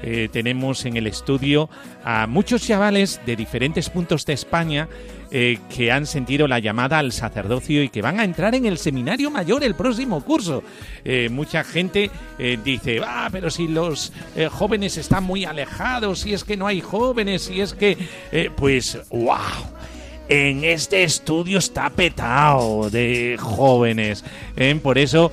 [0.03, 1.69] Eh, tenemos en el estudio
[2.05, 4.89] a muchos chavales de diferentes puntos de España
[5.31, 8.79] eh, que han sentido la llamada al sacerdocio y que van a entrar en el
[8.79, 10.63] seminario mayor el próximo curso.
[11.05, 12.11] Eh, mucha gente
[12.65, 14.13] dice, ah, pero si los
[14.51, 17.97] jóvenes están muy alejados, si es que no hay jóvenes, si es que...
[18.57, 19.37] pues, wow.
[20.29, 24.25] En este estudio está petado de jóvenes.
[24.83, 25.33] Por eso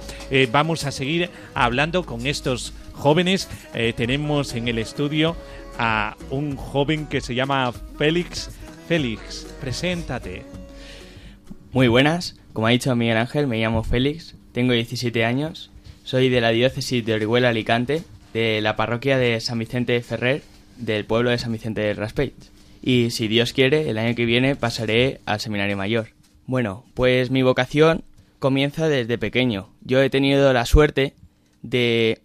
[0.52, 3.50] vamos a seguir hablando con estos jóvenes.
[3.74, 5.36] Eh, tenemos en el estudio
[5.78, 8.50] a un joven que se llama Félix.
[8.88, 10.44] Félix, preséntate.
[11.74, 15.70] Muy buenas, como ha dicho Miguel Ángel, me llamo Félix, tengo 17 años,
[16.06, 20.42] soy de la diócesis de Orihuela Alicante, de la parroquia de San Vicente de Ferrer,
[20.78, 22.36] del pueblo de San Vicente de Raspeit.
[22.82, 26.10] Y si Dios quiere, el año que viene pasaré al seminario mayor.
[26.46, 28.06] Bueno, pues mi vocación
[28.40, 29.68] comienza desde pequeño.
[29.82, 31.16] Yo he tenido la suerte
[31.64, 32.22] de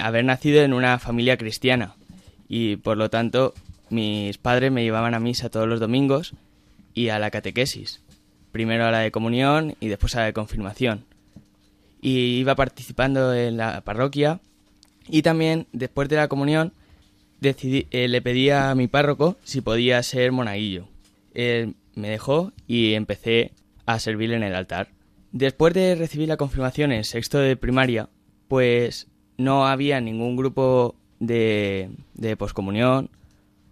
[0.00, 1.94] haber nacido en una familia cristiana
[2.48, 3.54] y por lo tanto
[3.88, 6.34] mis padres me llevaban a misa todos los domingos
[6.94, 8.00] y a la catequesis
[8.50, 11.04] primero a la de comunión y después a la de confirmación.
[12.00, 14.40] Y iba participando en la parroquia
[15.08, 16.72] y también después de la comunión
[17.40, 20.88] decidí, eh, le pedí a mi párroco si podía ser monaguillo.
[21.34, 23.52] Él me dejó y empecé
[23.86, 24.88] a servir en el altar.
[25.32, 28.08] Después de recibir la confirmación en sexto de primaria,
[28.48, 29.06] pues
[29.40, 33.10] no había ningún grupo de, de poscomunión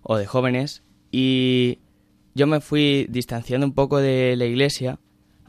[0.03, 1.79] o de jóvenes y
[2.35, 4.99] yo me fui distanciando un poco de la iglesia,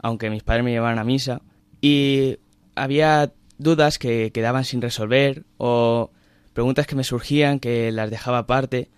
[0.02, 1.40] aunque mis padres me llevaban a misa,
[1.80, 2.38] y
[2.74, 6.10] había dudas que quedaban sin resolver o
[6.52, 8.88] preguntas que me surgían que las dejaba aparte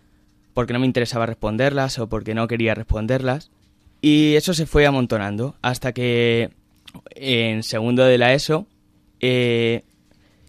[0.55, 3.51] porque no me interesaba responderlas o porque no quería responderlas.
[4.01, 6.51] Y eso se fue amontonando hasta que
[7.11, 8.67] en segundo de la ESO
[9.21, 9.85] eh,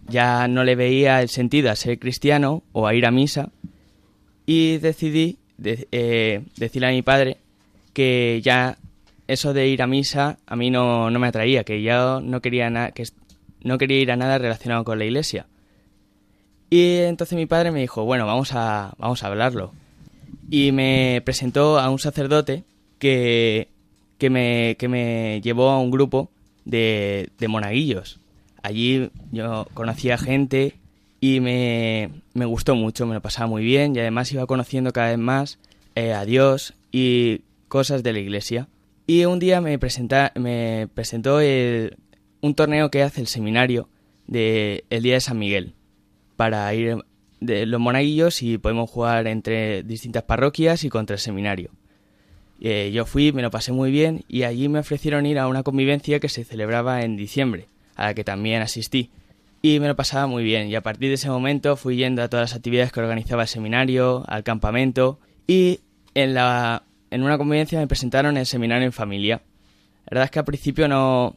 [0.08, 3.50] ya no le veía el sentido a ser cristiano o a ir a misa
[4.46, 7.38] y decidí de- eh, decirle a mi padre
[7.92, 8.76] que ya
[9.28, 12.90] eso de ir a misa a mí no, no me atraía, que yo no quería,
[12.90, 13.04] que
[13.62, 15.46] no quería ir a nada relacionado con la iglesia.
[16.70, 19.72] Y entonces mi padre me dijo, bueno, vamos a, vamos a hablarlo.
[20.50, 22.64] Y me presentó a un sacerdote
[22.98, 23.68] que,
[24.18, 26.30] que, me, que me llevó a un grupo
[26.64, 28.20] de, de monaguillos.
[28.64, 30.72] Allí yo conocía gente
[31.20, 35.08] y me, me gustó mucho, me lo pasaba muy bien y además iba conociendo cada
[35.10, 35.58] vez más
[35.94, 38.68] eh, a Dios y cosas de la iglesia.
[39.06, 41.40] Y un día me, presenta, me presentó
[42.40, 43.90] un torneo que hace el seminario
[44.26, 45.74] de el Día de San Miguel
[46.36, 47.04] para ir
[47.40, 51.68] de los monaguillos y podemos jugar entre distintas parroquias y contra el seminario.
[52.62, 55.62] Eh, yo fui, me lo pasé muy bien y allí me ofrecieron ir a una
[55.62, 59.10] convivencia que se celebraba en diciembre, a la que también asistí.
[59.62, 62.28] Y me lo pasaba muy bien y a partir de ese momento fui yendo a
[62.28, 65.80] todas las actividades que organizaba el seminario, al campamento y
[66.14, 69.42] en, la, en una convivencia me presentaron el seminario en familia.
[70.04, 71.34] La verdad es que al principio no,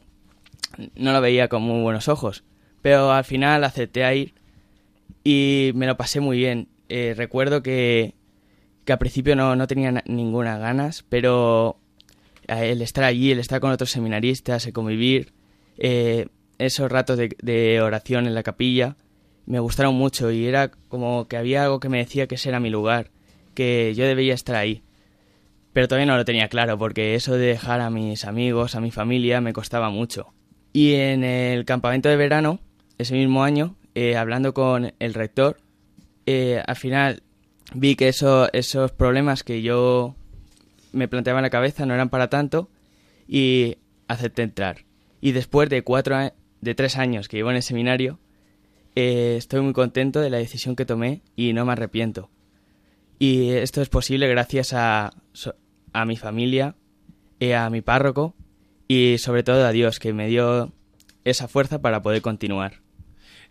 [0.94, 2.44] no lo veía con muy buenos ojos,
[2.82, 4.34] pero al final acepté a ir
[5.24, 6.68] y me lo pasé muy bien.
[6.90, 8.14] Eh, recuerdo que,
[8.84, 11.78] que al principio no, no tenía na- ninguna ganas, pero
[12.46, 15.32] eh, el estar allí, el estar con otros seminaristas, el convivir,
[15.78, 18.96] eh, esos ratos de, oración en la capilla,
[19.46, 22.60] me gustaron mucho y era como que había algo que me decía que ese era
[22.60, 23.10] mi lugar,
[23.54, 24.82] que yo debía estar ahí.
[25.72, 28.90] Pero todavía no lo tenía claro, porque eso de dejar a mis amigos, a mi
[28.90, 30.32] familia, me costaba mucho.
[30.72, 32.60] Y en el campamento de verano,
[32.98, 35.58] ese mismo año, eh, hablando con el rector,
[36.26, 37.22] eh, al final
[37.74, 40.14] vi que eso, esos problemas que yo
[40.92, 42.70] me planteaba en la cabeza no eran para tanto
[43.26, 44.84] y acepté entrar.
[45.20, 48.18] Y después de cuatro de tres años que llevo en el seminario,
[48.94, 52.30] eh, estoy muy contento de la decisión que tomé y no me arrepiento.
[53.18, 55.12] Y esto es posible gracias a,
[55.92, 56.76] a mi familia,
[57.40, 58.34] eh, a mi párroco
[58.86, 60.72] y sobre todo a Dios que me dio
[61.24, 62.80] esa fuerza para poder continuar.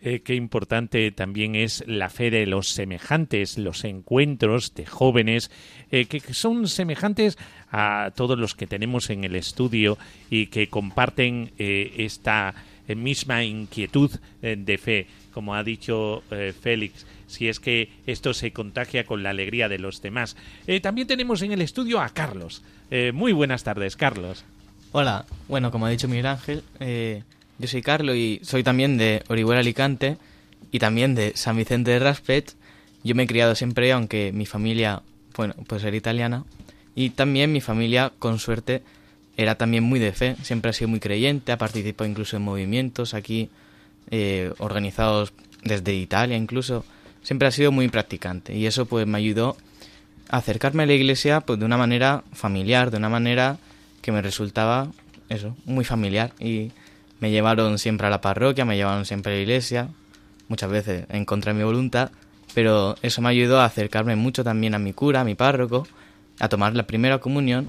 [0.00, 5.50] Eh, qué importante también es la fe de los semejantes, los encuentros de jóvenes
[5.90, 7.36] eh, que son semejantes
[7.70, 9.98] a todos los que tenemos en el estudio
[10.30, 12.54] y que comparten esta
[12.96, 14.10] misma inquietud
[14.42, 19.22] eh, de fe, como ha dicho eh, Félix, si es que esto se contagia con
[19.22, 20.36] la alegría de los demás.
[20.66, 22.62] Eh, también tenemos en el estudio a Carlos.
[22.90, 24.44] Eh, muy buenas tardes, Carlos.
[24.92, 27.22] Hola, bueno, como ha dicho Miguel Ángel, eh,
[27.58, 30.16] yo soy Carlos y soy también de Orihuela Alicante
[30.72, 32.54] y también de San Vicente de Raspet.
[33.04, 35.02] Yo me he criado siempre, aunque mi familia,
[35.36, 36.44] bueno, pues era italiana.
[36.94, 38.82] Y también mi familia, con suerte,
[39.38, 40.36] era también muy de fe.
[40.42, 43.48] Siempre ha sido muy creyente, ha participado incluso en movimientos aquí,
[44.10, 46.84] eh, organizados desde Italia incluso.
[47.22, 49.56] Siempre ha sido muy practicante y eso pues me ayudó
[50.28, 53.58] a acercarme a la iglesia pues de una manera familiar, de una manera
[54.02, 54.90] que me resultaba
[55.28, 56.72] eso, muy familiar y
[57.20, 59.88] me llevaron siempre a la parroquia, me llevaron siempre a la iglesia,
[60.48, 62.10] muchas veces en contra de mi voluntad,
[62.54, 65.86] pero eso me ayudó a acercarme mucho también a mi cura, a mi párroco,
[66.40, 67.68] a tomar la primera comunión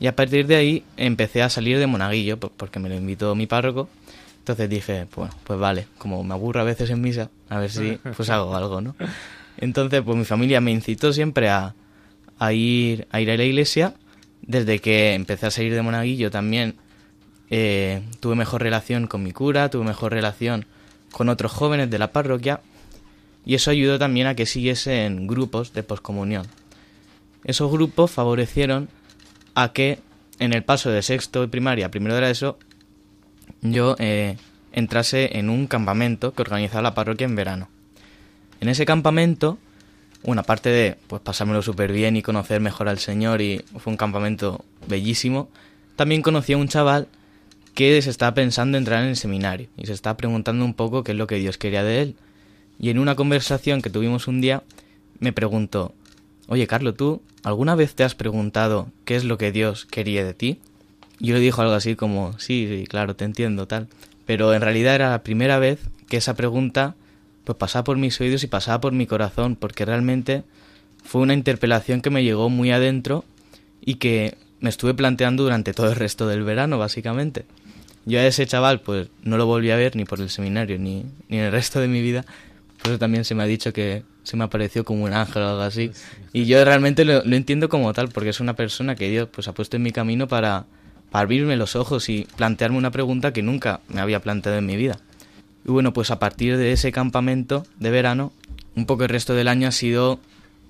[0.00, 3.34] y a partir de ahí empecé a salir de monaguillo po- porque me lo invitó
[3.34, 3.88] mi párroco.
[4.38, 7.98] Entonces dije, pues, pues vale, como me aburro a veces en misa, a ver si
[8.16, 8.96] pues hago algo, ¿no?
[9.58, 11.74] Entonces, pues mi familia me incitó siempre a,
[12.38, 13.94] a ir a ir a la iglesia.
[14.42, 16.76] Desde que empecé a salir de monaguillo también
[17.50, 20.64] eh, tuve mejor relación con mi cura, tuve mejor relación
[21.12, 22.60] con otros jóvenes de la parroquia
[23.44, 26.46] y eso ayudó también a que siguiese en grupos de poscomunión.
[27.44, 28.88] Esos grupos favorecieron
[29.62, 29.98] a que
[30.38, 32.58] en el paso de sexto y primaria a primero de ESO
[33.62, 34.36] yo eh,
[34.72, 37.68] entrase en un campamento que organizaba la parroquia en verano.
[38.60, 39.58] En ese campamento,
[40.22, 43.96] una parte de pues pasármelo súper bien y conocer mejor al Señor y fue un
[43.96, 45.48] campamento bellísimo,
[45.96, 47.08] también conocí a un chaval
[47.74, 51.12] que se estaba pensando entrar en el seminario y se estaba preguntando un poco qué
[51.12, 52.16] es lo que Dios quería de él.
[52.78, 54.62] Y en una conversación que tuvimos un día,
[55.18, 55.94] me preguntó,
[56.50, 60.34] oye Carlos, ¿tú alguna vez te has preguntado qué es lo que Dios quería de
[60.34, 60.58] ti?
[61.20, 63.86] Yo le dijo algo así como, sí, sí, claro, te entiendo, tal.
[64.26, 66.96] Pero en realidad era la primera vez que esa pregunta
[67.44, 70.42] pues pasaba por mis oídos y pasaba por mi corazón, porque realmente
[71.04, 73.24] fue una interpelación que me llegó muy adentro
[73.80, 77.44] y que me estuve planteando durante todo el resto del verano, básicamente.
[78.06, 81.04] Yo a ese chaval pues no lo volví a ver ni por el seminario ni,
[81.28, 82.24] ni en el resto de mi vida.
[82.82, 85.48] Por eso también se me ha dicho que se me apareció como un ángel o
[85.48, 85.90] algo así.
[86.32, 89.48] Y yo realmente lo, lo entiendo como tal, porque es una persona que Dios pues
[89.48, 90.66] ha puesto en mi camino para,
[91.10, 94.76] para abrirme los ojos y plantearme una pregunta que nunca me había planteado en mi
[94.76, 94.98] vida.
[95.66, 98.32] Y bueno, pues a partir de ese campamento de verano,
[98.74, 100.20] un poco el resto del año ha sido,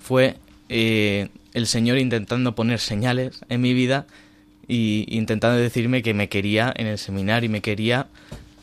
[0.01, 0.37] fue
[0.69, 4.07] eh, el Señor intentando poner señales en mi vida
[4.67, 8.07] y intentando decirme que me quería en el seminario y me quería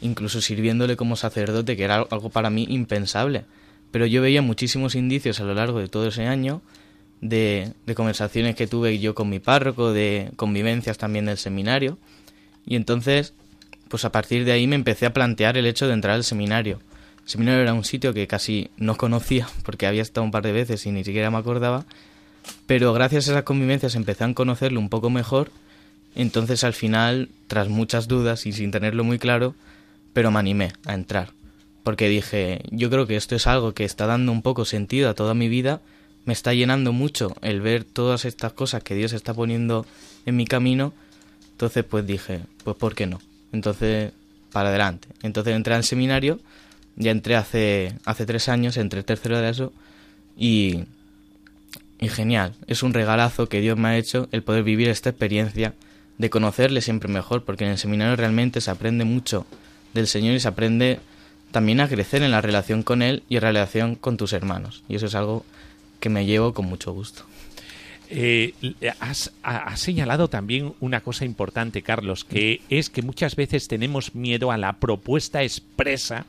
[0.02, 3.46] incluso sirviéndole como sacerdote, que era algo para mí impensable.
[3.92, 6.62] Pero yo veía muchísimos indicios a lo largo de todo ese año
[7.22, 11.98] de, conversaciones que tuve yo con mi párroco, de convivencias también del seminario.
[12.66, 13.34] Y entonces,
[13.88, 16.80] pues a partir de ahí me empecé a plantear el hecho de entrar al seminario.
[17.24, 20.52] El seminario era un sitio que casi no conocía porque había estado un par de
[20.52, 21.86] veces y ni siquiera me acordaba.
[22.66, 25.52] Pero gracias a esas convivencias empecé a conocerlo un poco mejor.
[26.16, 29.54] Entonces al final, tras muchas dudas y sin tenerlo muy claro,
[30.14, 31.32] pero me animé a entrar.
[31.88, 35.14] Porque dije, yo creo que esto es algo que está dando un poco sentido a
[35.14, 35.80] toda mi vida,
[36.26, 39.86] me está llenando mucho el ver todas estas cosas que Dios está poniendo
[40.26, 40.92] en mi camino,
[41.50, 43.22] entonces pues dije, pues ¿por qué no?
[43.54, 44.12] Entonces,
[44.52, 45.08] para adelante.
[45.24, 46.42] Entonces entré al seminario,
[46.98, 49.72] ya entré hace, hace tres años, entré tercero de eso,
[50.36, 50.84] y,
[52.02, 55.74] y genial, es un regalazo que Dios me ha hecho el poder vivir esta experiencia
[56.18, 59.46] de conocerle siempre mejor, porque en el seminario realmente se aprende mucho
[59.94, 61.00] del Señor y se aprende
[61.52, 64.84] también a crecer en la relación con Él y en la relación con tus hermanos.
[64.90, 65.46] Y eso es algo
[66.00, 67.24] que me llevo con mucho gusto.
[68.10, 68.54] Eh,
[69.00, 74.16] has, ha- has señalado también una cosa importante, Carlos, que es que muchas veces tenemos
[74.16, 76.26] miedo a la propuesta expresa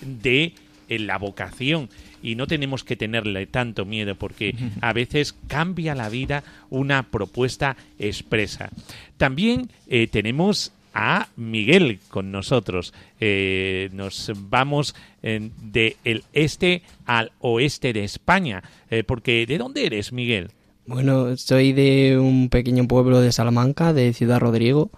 [0.00, 0.54] de
[0.88, 1.90] eh, la vocación
[2.22, 7.76] y no tenemos que tenerle tanto miedo porque a veces cambia la vida una propuesta
[7.98, 8.70] expresa.
[9.18, 12.92] También eh, tenemos a Miguel con nosotros.
[13.20, 19.86] Eh, nos vamos eh, de el este al oeste de España, eh, porque ¿de dónde
[19.86, 20.50] eres, Miguel?
[20.86, 24.90] Bueno, soy de un pequeño pueblo de Salamanca, de Ciudad Rodrigo,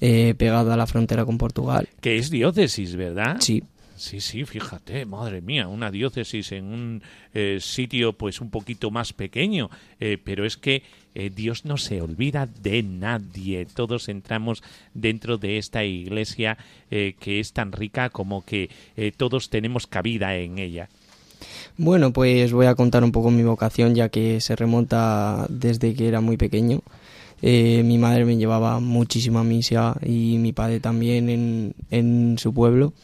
[0.00, 1.88] eh, pegado a la frontera con Portugal.
[2.00, 3.36] Que es diócesis, ¿verdad?
[3.40, 3.62] Sí.
[3.96, 9.12] Sí, sí, fíjate, madre mía, una diócesis en un eh, sitio pues un poquito más
[9.12, 9.70] pequeño,
[10.24, 10.82] pero es que
[11.14, 14.62] eh, Dios no se olvida de nadie, todos entramos
[14.94, 16.58] dentro de esta iglesia
[16.90, 20.88] eh, que es tan rica como que eh, todos tenemos cabida en ella.
[21.76, 26.08] Bueno, pues voy a contar un poco mi vocación, ya que se remonta desde que
[26.08, 26.82] era muy pequeño.
[27.42, 32.94] Mi madre me llevaba muchísimo a misa y mi padre también en, en su pueblo.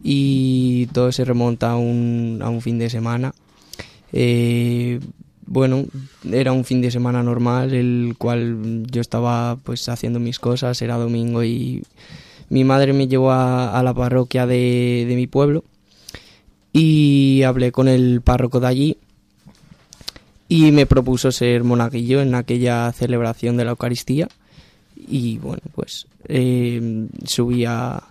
[0.00, 3.34] Y todo se remonta a un, a un fin de semana.
[5.46, 5.84] Bueno,
[6.30, 10.96] era un fin de semana normal, el cual yo estaba pues haciendo mis cosas, era
[10.96, 11.82] domingo y
[12.48, 15.64] mi madre me llevó a, la parroquia de, de mi pueblo
[16.72, 18.98] y hablé con el párroco de allí
[20.48, 24.28] y me propuso ser monaguillo en aquella celebración de la Eucaristía
[24.96, 28.02] y bueno pues eh, subí a,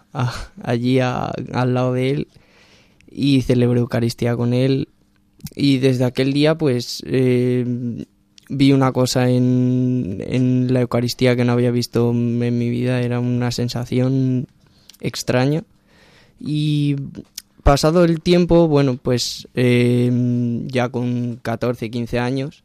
[0.62, 2.28] allí al lado de él
[3.12, 4.90] y celebré Eucaristía con él
[5.56, 8.06] y desde aquel día pues eh,
[8.50, 13.20] vi una cosa en, en la Eucaristía que no había visto en mi vida era
[13.20, 14.48] una sensación
[15.02, 15.64] extraña
[16.40, 16.96] y
[17.64, 20.12] pasado el tiempo, bueno, pues eh,
[20.68, 22.64] ya con 14, 15 años,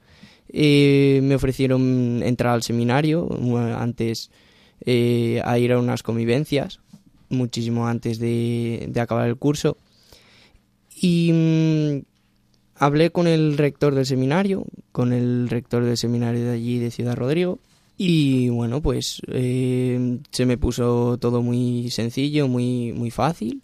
[0.48, 3.28] eh, me ofrecieron entrar al seminario,
[3.76, 4.30] antes
[4.84, 6.80] eh, a ir a unas convivencias,
[7.28, 9.76] muchísimo antes de, de acabar el curso.
[11.00, 12.02] Y mm,
[12.78, 17.16] hablé con el rector del seminario, con el rector del seminario de allí de Ciudad
[17.16, 17.58] Rodrigo.
[17.96, 23.62] Y bueno, pues eh, se me puso todo muy sencillo, muy, muy fácil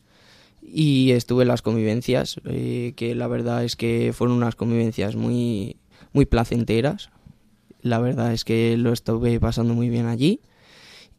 [0.66, 5.76] y estuve en las convivencias, eh, que la verdad es que fueron unas convivencias muy,
[6.12, 7.10] muy placenteras.
[7.82, 10.40] La verdad es que lo estuve pasando muy bien allí.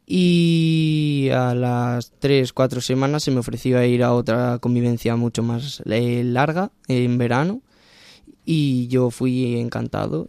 [0.08, 5.42] Y a las 3, 4 semanas se me ofreció a ir a otra convivencia mucho
[5.42, 7.62] más eh, larga, en verano,
[8.46, 10.28] y yo fui encantado.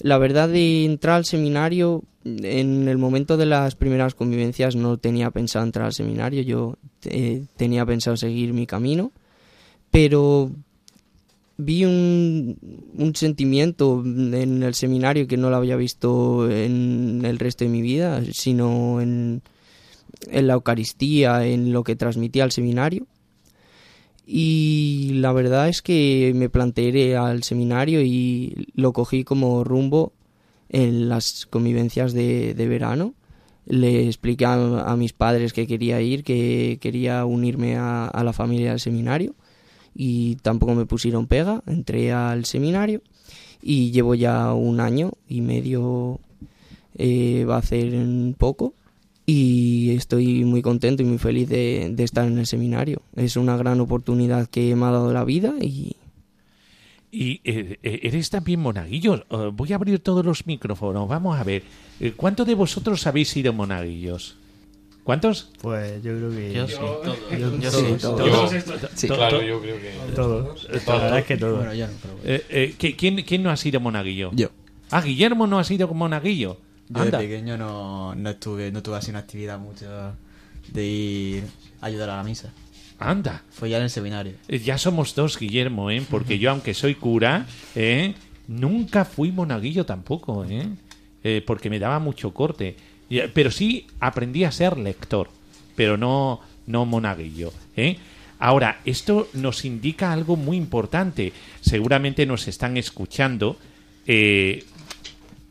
[0.00, 5.30] La verdad de entrar al seminario, en el momento de las primeras convivencias no tenía
[5.30, 9.10] pensado entrar al seminario, yo eh, tenía pensado seguir mi camino,
[9.90, 10.52] pero
[11.56, 12.56] vi un,
[12.96, 17.82] un sentimiento en el seminario que no lo había visto en el resto de mi
[17.82, 19.42] vida, sino en,
[20.28, 23.06] en la Eucaristía, en lo que transmitía el seminario.
[24.30, 30.12] Y la verdad es que me planteé al seminario y lo cogí como rumbo
[30.68, 33.14] en las convivencias de, de verano.
[33.64, 38.34] Le expliqué a, a mis padres que quería ir, que quería unirme a, a la
[38.34, 39.34] familia del seminario
[39.94, 41.62] y tampoco me pusieron pega.
[41.66, 43.00] Entré al seminario
[43.62, 46.20] y llevo ya un año y medio,
[46.96, 48.74] eh, va a hacer un poco
[49.30, 53.02] y estoy muy contento y muy feliz de, de estar en el seminario.
[53.14, 55.96] Es una gran oportunidad que me ha dado la vida y
[57.10, 59.16] Y eh, eh, eres también monaguillo.
[59.28, 61.06] Eh, voy a abrir todos los micrófonos.
[61.08, 61.62] Vamos a ver.
[62.00, 64.36] Eh, ¿Cuántos de vosotros habéis sido monaguillos?
[65.04, 65.50] ¿Cuántos?
[65.60, 66.52] Pues yo creo que.
[66.54, 66.76] Yo sí.
[67.38, 68.00] Yo, Yo sí, todos.
[68.00, 68.50] Todos.
[68.94, 69.08] Sí.
[69.08, 69.90] Claro, yo creo que.
[70.14, 70.66] Todos.
[70.66, 70.86] Todos.
[70.86, 71.56] La verdad es que todos.
[71.58, 72.30] Bueno, yo no, pero bueno.
[72.34, 74.30] Eh, eh, ¿qui- ¿quién, ¿Quién no ha sido monaguillo?
[74.34, 74.48] Yo.
[74.90, 76.58] Ah, Guillermo no ha sido monaguillo.
[76.88, 79.86] Yo de pequeño no, no estuve, no tuve así una actividad mucho
[80.72, 81.44] de ir
[81.80, 82.52] a ayudar a la misa.
[82.98, 83.42] Anda.
[83.50, 84.34] Fue ya en el seminario.
[84.48, 86.02] Eh, Ya somos dos, Guillermo, ¿eh?
[86.10, 88.14] Porque yo, aunque soy cura, ¿eh?
[88.48, 90.68] nunca fui monaguillo tampoco, ¿eh?
[91.22, 92.76] Eh, porque me daba mucho corte.
[93.10, 95.30] Eh, Pero sí aprendí a ser lector,
[95.76, 97.98] pero no, no monaguillo, ¿eh?
[98.40, 101.32] Ahora, esto nos indica algo muy importante.
[101.60, 103.58] Seguramente nos están escuchando
[104.06, 104.64] eh,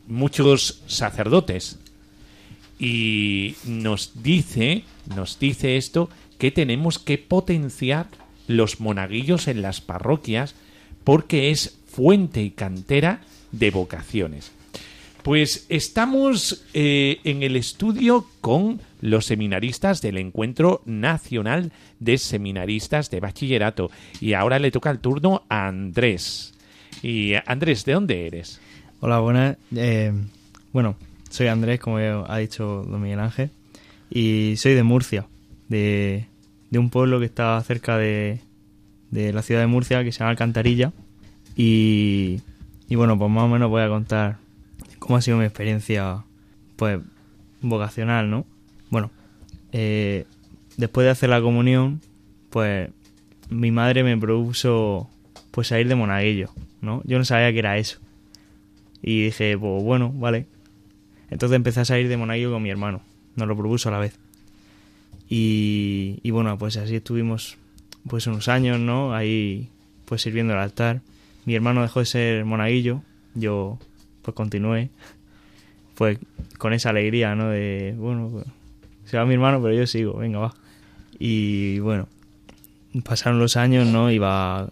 [0.08, 1.78] muchos sacerdotes
[2.78, 4.84] y nos dice,
[5.14, 8.08] nos dice esto que tenemos que potenciar
[8.46, 10.54] los monaguillos en las parroquias
[11.04, 13.20] porque es fuente y cantera
[13.52, 14.52] de vocaciones.
[15.22, 23.20] Pues estamos eh, en el estudio con los seminaristas del Encuentro Nacional de Seminaristas de
[23.20, 23.90] Bachillerato.
[24.20, 26.54] Y ahora le toca el turno a Andrés.
[27.02, 28.60] Y Andrés, ¿de dónde eres?
[29.00, 29.56] Hola, buenas.
[29.76, 30.12] Eh,
[30.72, 30.96] bueno,
[31.30, 33.50] soy Andrés, como ha dicho don Miguel Ángel,
[34.10, 35.24] y soy de Murcia,
[35.68, 36.26] de,
[36.70, 38.40] de un pueblo que está cerca de,
[39.12, 40.92] de la ciudad de Murcia, que se llama Alcantarilla.
[41.54, 42.40] Y,
[42.88, 44.38] y bueno, pues más o menos voy a contar
[44.98, 46.24] cómo ha sido mi experiencia,
[46.74, 46.98] pues,
[47.62, 48.46] vocacional, ¿no?
[48.90, 49.12] Bueno,
[49.70, 50.24] eh,
[50.76, 52.00] después de hacer la comunión,
[52.50, 52.90] pues,
[53.48, 55.08] mi madre me propuso,
[55.52, 57.00] pues, salir de monaguillo, ¿no?
[57.04, 58.00] Yo no sabía que era eso.
[59.02, 60.46] Y dije, pues, bueno, vale.
[61.30, 63.02] Entonces empecé a salir de monaguillo con mi hermano.
[63.36, 64.18] Nos lo propuso a la vez.
[65.28, 67.58] Y, y bueno, pues así estuvimos,
[68.08, 69.14] pues, unos años, ¿no?
[69.14, 69.68] Ahí,
[70.04, 71.02] pues, sirviendo el altar.
[71.44, 73.02] Mi hermano dejó de ser monaguillo.
[73.34, 73.78] Yo
[74.28, 74.90] pues continué
[75.94, 76.18] pues
[76.58, 78.46] con esa alegría no de bueno pues,
[79.04, 80.54] se va mi hermano pero yo sigo venga va
[81.18, 82.08] y bueno
[83.04, 84.68] pasaron los años no iba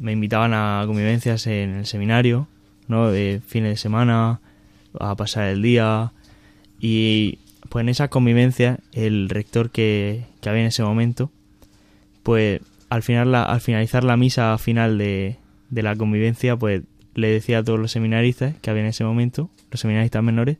[0.00, 2.48] me invitaban a convivencias en el seminario
[2.88, 4.40] no de fines de semana
[4.98, 6.12] a pasar el día
[6.80, 11.30] y pues en esas convivencias el rector que, que había en ese momento
[12.22, 15.36] pues al final la, al finalizar la misa final de,
[15.70, 16.82] de la convivencia pues
[17.18, 20.58] le decía a todos los seminaristas que había en ese momento, los seminaristas menores,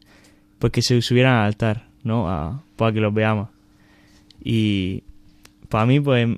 [0.59, 2.65] pues que se subieran al altar, ¿no?
[2.77, 3.49] Para que los veamos.
[4.43, 5.05] Y
[5.69, 6.29] para mí, pues,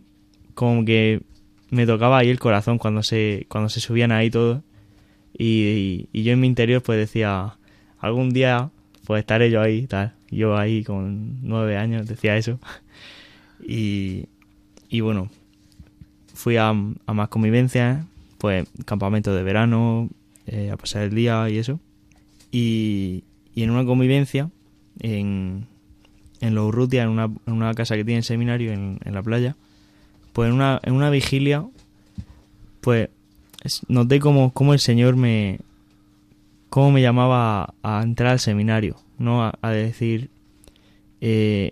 [0.54, 1.22] como que
[1.70, 4.62] me tocaba ahí el corazón cuando se, cuando se subían ahí todos.
[5.36, 7.56] Y, y, yo en mi interior, pues decía,
[7.98, 8.70] algún día,
[9.06, 10.14] pues estaré yo ahí, tal.
[10.30, 12.58] Yo ahí con nueve años decía eso.
[13.62, 14.26] Y,
[14.88, 15.28] y bueno,
[16.34, 18.04] fui a, a más convivencias,
[18.38, 20.08] pues campamento de verano,
[20.46, 21.78] eh, a pasar el día y eso.
[22.50, 23.24] Y,
[23.54, 24.50] y en una convivencia,
[25.00, 25.66] en,
[26.40, 29.22] en los Urrutia, en una, en una casa que tiene el seminario en, en la
[29.22, 29.56] playa,
[30.32, 31.64] pues en una, en una vigilia,
[32.80, 33.14] pues es-
[33.88, 35.60] noté como, como el Señor me,
[36.68, 39.52] cómo me llamaba a, entrar al seminario, ¿no?
[39.60, 40.30] A, decir,
[41.20, 41.70] eh,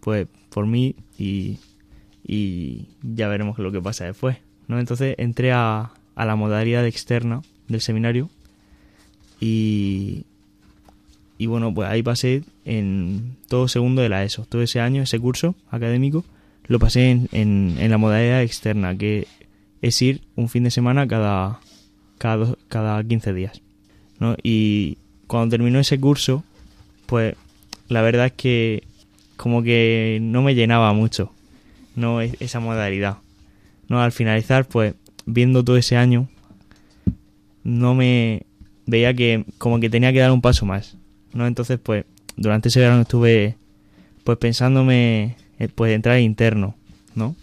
[0.00, 1.58] pues, por mí y,
[2.26, 4.80] y ya veremos lo que pasa después, ¿no?
[4.80, 8.28] Entonces entré a, a la modalidad externa del seminario
[9.40, 10.24] y,
[11.38, 15.18] y bueno, pues ahí pasé en todo segundo de la ESO, todo ese año, ese
[15.18, 16.24] curso académico,
[16.66, 19.26] lo pasé en, en, en la modalidad externa, que
[19.82, 21.60] es ir un fin de semana cada,
[22.18, 23.60] cada, dos- cada 15 días.
[24.20, 24.36] ¿no?
[24.42, 26.44] Y cuando terminó ese curso,
[27.06, 27.34] pues
[27.88, 28.84] la verdad es que
[29.36, 31.32] como que no me llenaba mucho
[31.96, 33.18] no es- esa modalidad.
[33.88, 34.94] No, al finalizar, pues
[35.26, 36.28] viendo todo ese año,
[37.64, 38.42] no me
[38.86, 40.96] veía que como que tenía que dar un paso más.
[41.32, 41.46] ¿no?
[41.46, 42.04] Entonces, pues
[42.36, 43.56] durante ese verano estuve
[44.24, 46.74] pues pensándome eh, pues entrar interno,
[47.14, 47.34] ¿no?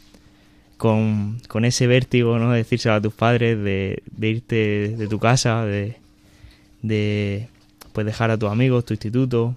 [0.79, 2.49] Con, con ese vértigo, ¿no?
[2.51, 4.55] De decírselo a tus padres, de, de irte
[4.97, 5.97] de tu casa, de,
[6.81, 7.49] de
[7.93, 9.53] pues dejar a tus amigos, tu instituto,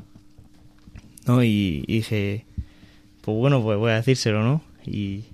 [1.27, 1.43] ¿no?
[1.45, 2.45] Y, y dije,
[3.20, 4.62] pues bueno, pues voy a decírselo, ¿no?
[4.85, 5.25] Y,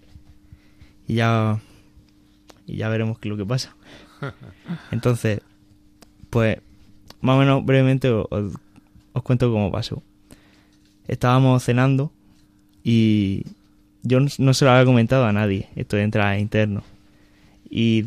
[1.07, 1.59] y ya
[2.66, 3.74] y ya veremos qué es lo que pasa.
[4.93, 5.41] Entonces,
[6.28, 6.59] pues
[7.22, 8.53] más o menos brevemente os, os-
[9.14, 10.03] os cuento cómo pasó.
[11.07, 12.12] Estábamos cenando
[12.84, 13.45] y
[14.03, 16.82] yo no, se lo había comentado a nadie, esto de entrar a interno.
[17.70, 18.07] Y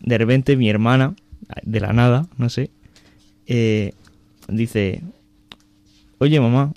[0.00, 1.14] de repente mi hermana,
[1.62, 2.70] de la nada, no sé,
[3.46, 3.92] eh,
[4.48, 5.00] dice,
[6.18, 6.72] oye mamá,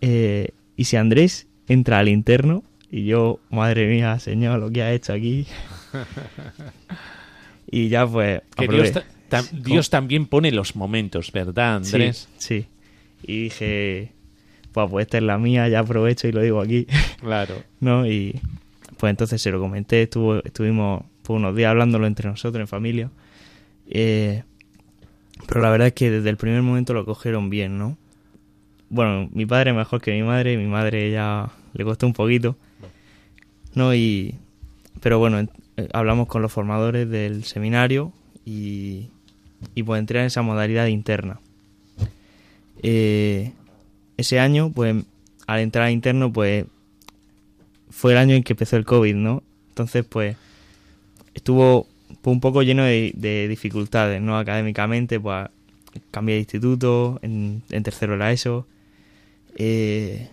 [0.00, 2.62] eh, ¿y si Andrés entra al interno?
[2.90, 5.46] Y yo, madre mía, señor, lo que ha hecho aquí.
[7.70, 8.42] y ya pues...
[8.56, 8.66] Que.
[8.68, 8.92] Dios,
[9.28, 12.28] ta- Dios también pone los momentos, ¿verdad, Andrés?
[12.38, 12.66] Sí, sí.
[13.22, 14.12] Y dije,
[14.72, 16.86] pues, pues esta es la mía, ya aprovecho y lo digo aquí.
[17.20, 17.54] Claro.
[17.80, 18.06] ¿No?
[18.06, 18.40] Y
[18.96, 23.10] pues entonces se lo comenté, estuvo, estuvimos pues, unos días hablándolo entre nosotros en familia.
[23.88, 24.42] Eh,
[25.46, 27.96] pero la verdad es que desde el primer momento lo cogieron bien, ¿no?
[28.88, 32.56] Bueno, mi padre mejor que mi madre, mi madre ya le costó un poquito,
[33.74, 33.94] ¿no?
[33.94, 34.34] Y,
[35.00, 38.12] pero bueno, en- eh, hablamos con los formadores del seminario
[38.44, 39.08] y,
[39.74, 41.38] y pues entré en esa modalidad interna.
[42.82, 43.52] Eh,
[44.20, 44.94] ese año, pues
[45.46, 46.64] al entrar a interno, pues
[47.90, 49.42] fue el año en que empezó el COVID, ¿no?
[49.70, 50.36] Entonces, pues,
[51.34, 51.86] estuvo
[52.22, 54.38] pues, un poco lleno de, de dificultades, ¿no?
[54.38, 55.48] Académicamente, pues,
[56.10, 58.66] cambié de instituto, en, tercero era eso,
[59.56, 60.28] eh,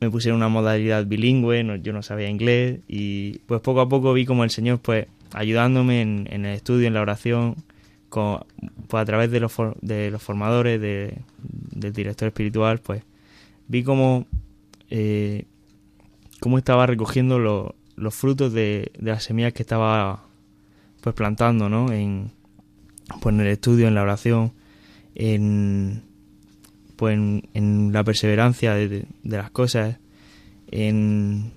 [0.00, 4.12] me pusieron una modalidad bilingüe, no- yo no sabía inglés, y pues poco a poco
[4.12, 7.56] vi como el Señor, pues, ayudándome en, en el estudio, en la oración,
[8.08, 8.44] con-
[8.88, 11.14] pues a través de los, de los formadores, de-
[11.72, 13.02] del director espiritual, pues,
[13.72, 14.26] vi como
[14.90, 15.46] eh,
[16.40, 20.24] cómo estaba recogiendo lo- los frutos de, de las semillas que estaba
[21.00, 21.90] pues plantando ¿no?
[21.90, 22.30] en,
[23.22, 24.52] pues, en el estudio, en la oración,
[25.14, 26.02] en,
[26.96, 27.14] pues,
[27.54, 29.96] en, la perseverancia de- de las cosas,
[30.70, 31.52] en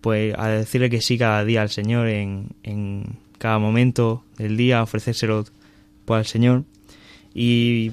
[0.00, 4.80] pues a decirle que sí cada día al Señor, en, en cada momento del día,
[4.82, 5.44] ofrecérselo
[6.04, 6.64] pues, al Señor.
[7.34, 7.90] Y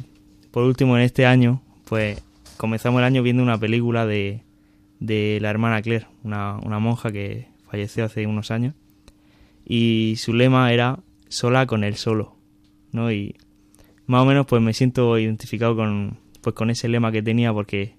[0.52, 2.22] por último, en este año, pues
[2.58, 4.44] comenzamos el año viendo una película de,
[5.00, 8.74] de la hermana Claire, una, una monja que falleció hace unos años.
[9.66, 11.00] Y su lema era
[11.30, 12.36] sola con el solo,
[12.92, 13.12] ¿no?
[13.12, 13.36] Y
[14.06, 17.96] más o menos pues me siento identificado con, pues, con ese lema que tenía porque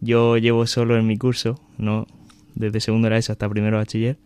[0.00, 2.06] yo llevo solo en mi curso, ¿no?
[2.54, 4.18] Desde segundo era eso hasta primero bachiller,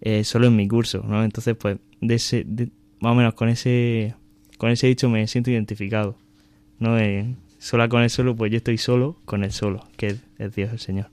[0.00, 1.22] eh, solo en mi curso, ¿no?
[1.24, 4.14] Entonces pues de ese, de- más o menos con ese,
[4.58, 6.16] con ese dicho me siento identificado,
[6.80, 6.96] ¿no?
[7.66, 10.70] Sola con el solo, pues yo estoy solo con el solo, que es, es Dios
[10.70, 11.10] el Señor.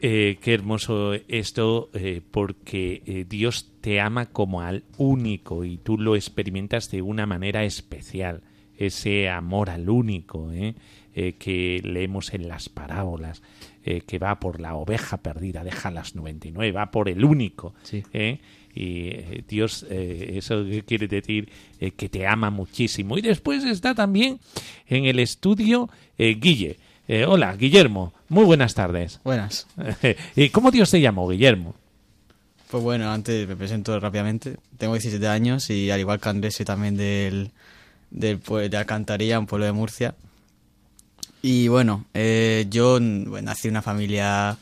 [0.00, 5.96] Eh, qué hermoso esto, eh, porque eh, Dios te ama como al único y tú
[5.96, 8.42] lo experimentas de una manera especial,
[8.76, 10.74] ese amor al único ¿eh?
[11.12, 13.42] Que leemos en las parábolas,
[13.82, 17.74] que va por la oveja perdida, deja las 99, va por el único.
[18.12, 18.40] ¿eh?
[18.74, 21.48] Y eh, Dios, eh, eso quiere decir
[21.80, 23.18] eh, que te ama muchísimo.
[23.18, 24.38] Y después está también
[24.86, 26.78] en el estudio eh, Guille.
[27.08, 28.12] Eh, hola, Guillermo.
[28.28, 29.18] Muy buenas tardes.
[29.24, 29.66] Buenas.
[30.36, 31.74] ¿Y cómo Dios te llamó, Guillermo?
[32.70, 34.56] Pues bueno, antes me presento rápidamente.
[34.78, 37.50] Tengo 17 años y al igual que Andrés soy también del,
[38.12, 40.14] del pue- de Alcantarilla, un pueblo de Murcia.
[41.42, 44.56] Y bueno, eh, yo bueno, nací en una familia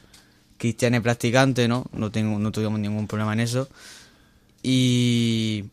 [0.58, 1.86] cristiana y practicante, ¿no?
[1.92, 3.68] No, tengo, no tuvimos ningún problema en eso.
[4.62, 5.64] Y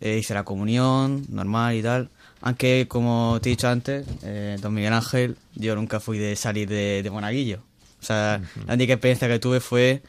[0.00, 2.10] eh, hice la comunión normal y tal.
[2.42, 6.68] Aunque, como te he dicho antes, eh, don Miguel Ángel, yo nunca fui de salir
[6.68, 7.62] de, de Monaguillo.
[8.00, 10.02] O sea, la única experiencia que tuve fue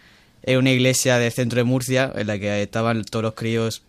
[0.43, 3.83] en una iglesia del centro de Murcia, en la que estaban todos los críos,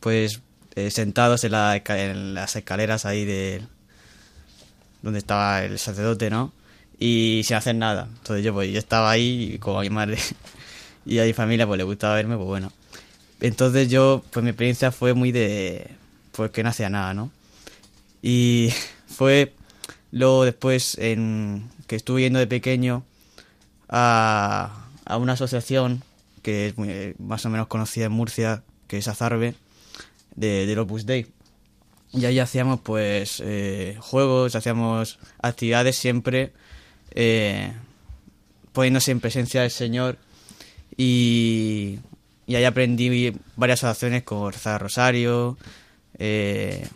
[0.00, 0.40] pues,
[0.76, 3.62] eh, sentados en, la en las escaleras ahí de
[5.02, 6.52] donde estaba el sacerdote, ¿no?
[6.98, 8.08] Y sin hacer nada.
[8.18, 10.18] Entonces yo, pues, yo estaba ahí a mi madre
[11.06, 12.72] y a mi familia, pues, le gustaba verme, pues bueno.
[13.40, 15.88] Entonces yo, pues mi experiencia fue muy de,
[16.32, 17.30] pues que no hacía nada, ¿no?
[18.20, 18.72] Y
[19.06, 19.54] fue
[20.10, 23.04] luego después en que estuve yendo de pequeño
[23.88, 26.02] a, a una asociación
[26.42, 29.54] que es más o menos conocida en Murcia, que es Azarbe,
[30.34, 31.26] de, del Opus Dei.
[32.12, 36.52] Y ahí hacíamos pues eh, juegos, hacíamos actividades siempre
[37.14, 37.72] eh,
[38.72, 40.18] poniéndose en presencia del Señor
[40.96, 41.98] y,
[42.46, 45.58] y ahí aprendí varias oraciones como rezar rosario,
[46.18, 46.86] eh,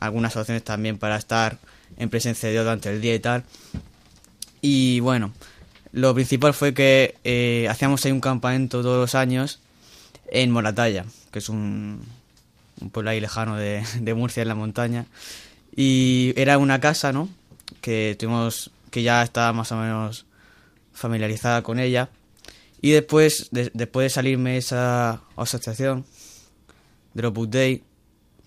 [0.00, 1.58] algunas oraciones también para estar
[1.96, 3.44] en presencia de Dios durante el día y tal.
[4.60, 5.32] Y bueno,
[5.92, 9.60] lo principal fue que eh, hacíamos ahí un campamento todos los años
[10.28, 12.00] en Moratalla, que es un,
[12.92, 15.06] pueblo ahí lejano de, de Murcia en la montaña.
[15.76, 17.28] Y era una casa, ¿no?
[17.80, 20.24] Que tuvimos, que ya estaba más o menos
[20.92, 22.10] familiarizada con ella.
[22.80, 26.04] Y después, de- después de salirme esa asociación,
[27.14, 27.82] de Opus Dei,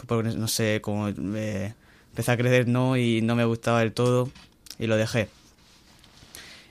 [0.07, 1.75] porque no sé, como me
[2.11, 2.95] empecé a crecer, ¿no?
[2.95, 4.31] Y no me gustaba del todo
[4.79, 5.27] y lo dejé.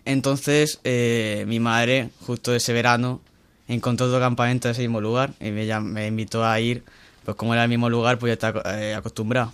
[0.06, 3.20] Entonces, eh, mi madre, justo ese verano,
[3.68, 6.82] encontró otro campamento en ese mismo lugar y me, me invitó a ir.
[7.26, 9.52] Pues como era el mismo lugar, pues ya estaba eh, acostumbrado.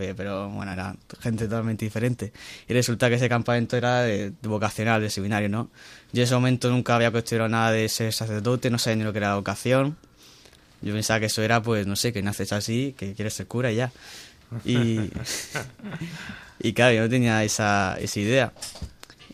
[0.00, 2.32] Pe- Pero bueno, era gente totalmente diferente.
[2.66, 5.68] Y resulta que ese campamento era de, de vocacional, de seminario, ¿no?
[6.12, 9.12] Yo en ese momento nunca había cuestionado nada de ser sacerdote, no sabía ni lo
[9.12, 9.96] que era la vocación.
[10.82, 13.70] Yo pensaba que eso era, pues, no sé, que naces así, que quieres ser cura
[13.70, 13.92] y ya.
[14.64, 15.10] Y,
[16.60, 18.52] y claro, yo no tenía esa, esa idea.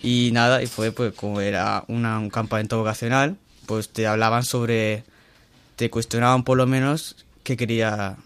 [0.02, 3.36] Y nada, y fue pues como era una- un campamento vocacional,
[3.66, 5.04] pues te hablaban sobre,
[5.76, 8.16] te cuestionaban por lo menos que quería,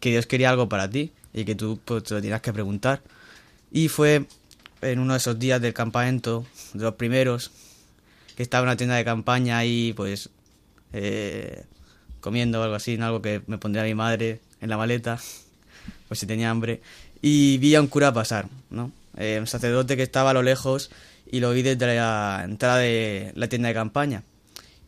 [0.00, 3.02] que Dios quería algo para ti y que tú pues, te lo tenías que preguntar.
[3.70, 4.24] Y fue
[4.80, 7.50] en uno de esos días del campamento, de los primeros,
[8.36, 10.30] que estaba en una tienda de campaña ahí pues
[10.92, 11.64] eh,
[12.20, 13.06] comiendo algo así, ¿no?
[13.06, 15.18] algo que me pondría mi madre en la maleta,
[16.08, 16.80] pues si tenía hambre,
[17.20, 18.92] y vi a un cura pasar, ¿no?
[19.16, 20.90] Eh, un sacerdote que estaba a lo lejos
[21.30, 24.22] y lo vi desde la entrada de la tienda de campaña.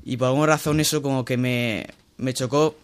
[0.05, 1.87] Y por alguna razón eso como que me,
[2.17, 2.77] me chocó,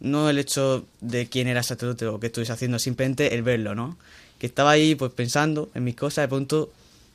[0.00, 3.96] no el hecho de quién era sacerdote o qué estuviese haciendo, simplemente el verlo, ¿no?
[4.38, 6.70] Que estaba ahí pues pensando en mis cosas, de pronto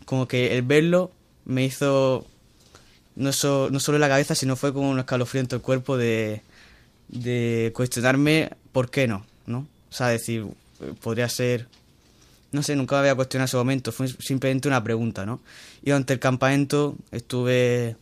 [0.06, 1.12] como que el verlo
[1.46, 2.26] me hizo
[3.16, 5.62] no, so- no solo en la cabeza, sino fue como un escalofrío en todo el
[5.64, 6.42] cuerpo de,
[7.10, 9.68] de cuestionarme por qué no, ¿no?
[9.90, 10.46] O sea, decir,
[11.02, 11.68] podría ser...
[12.52, 15.42] No sé, nunca me había cuestionado ese momento, fue simplemente una pregunta, ¿no?
[15.84, 17.96] Y durante el campamento estuve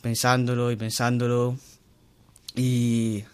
[0.00, 1.58] pensándolo y pensándolo
[2.54, 3.24] y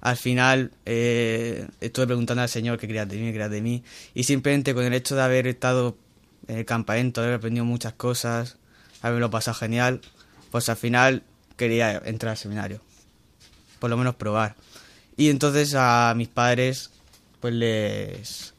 [0.00, 3.82] al final eh, estuve preguntando al Señor qué quería de mí, qué quería de mí
[4.14, 5.96] y simplemente con el hecho de haber estado
[6.46, 8.56] en el campamento, haber aprendido muchas cosas,
[9.02, 10.00] haberlo pasado genial,
[10.50, 11.22] pues al final
[11.56, 12.80] quería entrar al seminario,
[13.80, 14.54] por lo menos probar.
[15.16, 16.90] Y entonces a mis padres
[17.40, 18.54] pues les,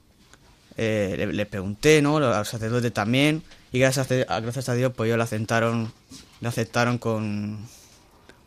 [0.77, 2.17] eh, pregunté, ¿no?
[2.17, 5.91] A los sacerdotes también y gracias a, a- gracias a Dios pues ellos lo aceptaron,
[6.41, 7.59] lo aceptaron con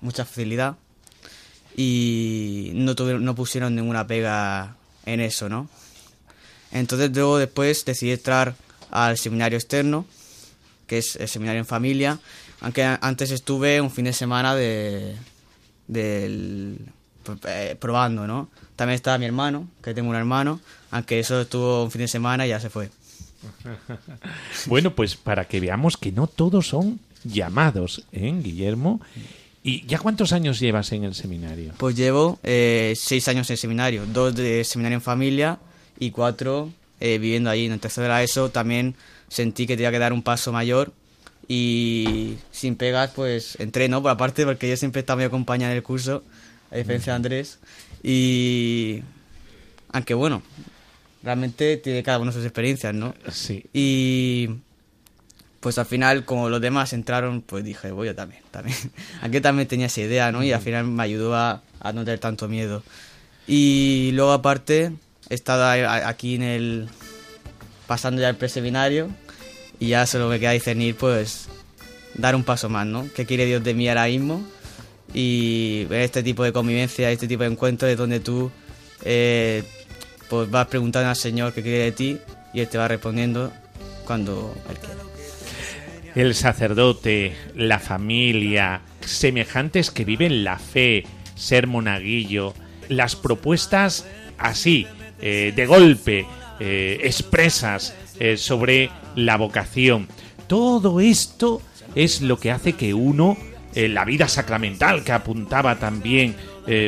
[0.01, 0.77] mucha facilidad
[1.77, 5.69] y no tuvieron, no pusieron ninguna pega en eso, ¿no?
[6.71, 8.55] Entonces luego después decidí entrar
[8.91, 10.07] al seminario externo,
[10.87, 12.19] que es el seminario en familia,
[12.61, 15.17] aunque antes estuve un fin de semana de
[15.87, 16.79] del
[17.23, 18.49] pues, eh, probando, ¿no?
[18.77, 20.61] También estaba mi hermano, que tengo un hermano,
[20.91, 22.91] aunque eso estuvo un fin de semana y ya se fue.
[24.67, 29.01] Bueno, pues para que veamos que no todos son llamados, ¿eh, Guillermo?
[29.65, 31.73] ¿Y ya cuántos años llevas en el seminario?
[31.77, 35.59] Pues llevo eh, seis años en seminario, dos de seminario en familia
[35.99, 37.67] y cuatro eh, viviendo allí.
[37.67, 38.97] En el tercero de la ESO también
[39.29, 40.93] sentí que tenía que dar un paso mayor
[41.47, 44.03] y sin pegas pues entré, ¿no?
[44.03, 46.25] Por aparte porque yo siempre he estado muy acompañado en el curso,
[46.71, 47.61] a diferencia de Andrés.
[48.03, 49.03] Y
[49.93, 50.43] aunque bueno,
[51.23, 53.15] realmente tiene cada uno sus experiencias, ¿no?
[53.31, 53.65] Sí.
[53.73, 54.49] Y
[55.63, 58.77] pues al final, como los demás entraron, pues dije, voy yo también, también.
[59.23, 60.43] Aquí también tenía esa idea, ¿no?
[60.43, 62.83] Y al final me ayudó a, a no tener tanto miedo.
[63.47, 64.91] Y luego aparte,
[65.31, 65.65] he estado
[66.05, 66.89] aquí en el...
[67.87, 69.09] pasando ya el preseminario
[69.79, 71.47] y ya solo me queda discernir, pues,
[72.15, 73.09] dar un paso más, ¿no?
[73.15, 74.45] ¿Qué quiere Dios de mí ahora mismo?
[75.15, 78.51] Y ver este tipo de convivencia, este tipo de encuentros es donde tú
[79.05, 79.63] eh,
[80.29, 82.19] pues vas preguntando al Señor qué quiere de ti
[82.53, 83.53] y Él te va respondiendo
[84.05, 85.02] cuando Él quiere.
[86.15, 91.05] El sacerdote, la familia, semejantes que viven la fe,
[91.35, 92.53] ser monaguillo,
[92.89, 94.07] las propuestas
[94.37, 94.87] así,
[95.21, 96.27] eh, de golpe,
[96.61, 100.07] eh, expresas eh, sobre la vocación.
[100.47, 101.63] Todo esto
[101.95, 103.37] es lo que hace que uno,
[103.75, 106.37] la vida sacramental que apuntaba también,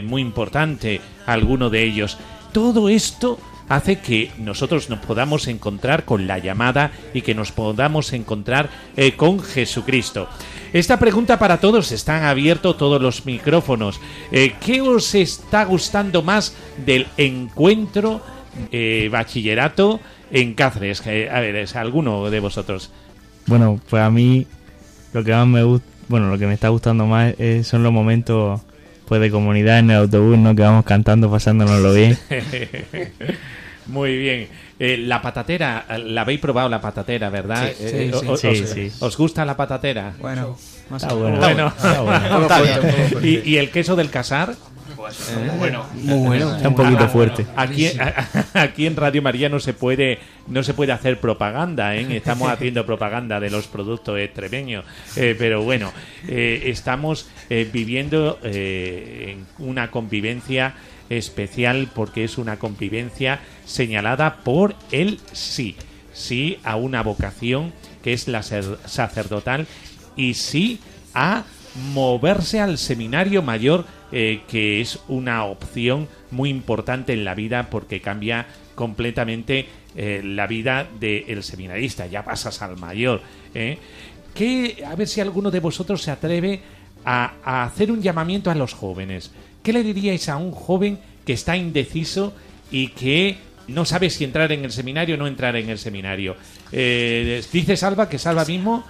[0.05, 2.19] muy importante, alguno de ellos,
[2.53, 3.39] todo esto
[3.69, 9.13] hace que nosotros nos podamos encontrar con la llamada y que nos podamos encontrar eh,
[9.13, 10.29] con Jesucristo.
[10.73, 14.01] Esta pregunta para todos, están abiertos todos los micrófonos.
[14.33, 16.55] Eh, ¿Qué os está gustando más
[16.85, 18.21] del encuentro
[18.73, 20.01] eh, bachillerato
[20.33, 21.03] en Cáceres?
[21.07, 22.91] Eh, a ver, es alguno de vosotros.
[23.47, 24.47] Bueno, pues a mí
[25.13, 27.93] lo que más me gusta, bueno, lo que me está gustando más es- son los
[27.93, 28.61] momentos
[29.07, 30.57] pues de comunidad en el autobús, ¿no?
[30.57, 32.19] Que vamos cantando, pasándonoslo bien.
[33.87, 34.49] Muy bien.
[34.79, 37.69] Eh, la patatera, la habéis probado la patatera, ¿verdad?
[37.77, 38.47] Sí, Eh, sí, o- sí.
[38.49, 38.93] os, Sí.
[39.01, 40.15] ¿Os gusta la patatera?
[40.21, 40.57] Bueno,
[40.91, 41.39] más Está bueno.
[41.39, 41.73] menos.
[41.83, 42.43] Bueno.
[42.43, 43.43] Está Está bien.
[43.45, 44.55] ¿Y, y el queso del casar?
[44.97, 45.85] muy bueno.
[45.95, 46.57] Muy bueno.
[46.57, 47.47] Está un poquito fuerte.
[47.57, 47.89] Aquí,
[48.55, 52.17] aquí en Radio María no se puede no se puede hacer propaganda, ¿eh?
[52.17, 54.85] estamos haciendo propaganda de los productos extremeños,
[55.17, 55.93] Eh, pero bueno,
[56.29, 60.75] eh, estamos eh, viviendo eh, en una convivencia
[61.11, 65.77] especial porque es una convivencia señalada por el sí,
[66.13, 69.67] sí a una vocación que es la sacerdotal
[70.17, 70.79] y sí
[71.15, 71.45] a
[71.93, 78.01] moverse al seminario mayor, eh, que es una opción muy importante en la vida porque
[78.01, 82.07] cambia completamente eh, la vida del seminarista.
[82.07, 83.23] Ya pasas al mayor.
[83.55, 83.79] ¿eh?
[84.35, 86.61] ¿Qué- a ver si alguno de vosotros se atreve
[87.05, 89.31] a hacer un llamamiento a los jóvenes.
[89.63, 92.33] ¿Qué le diríais a un joven que está indeciso
[92.71, 93.37] y que
[93.69, 96.37] no sabe si entrar en el seminario o no entrar en el seminario?
[96.73, 98.85] Eh, dice Salva que Salva mismo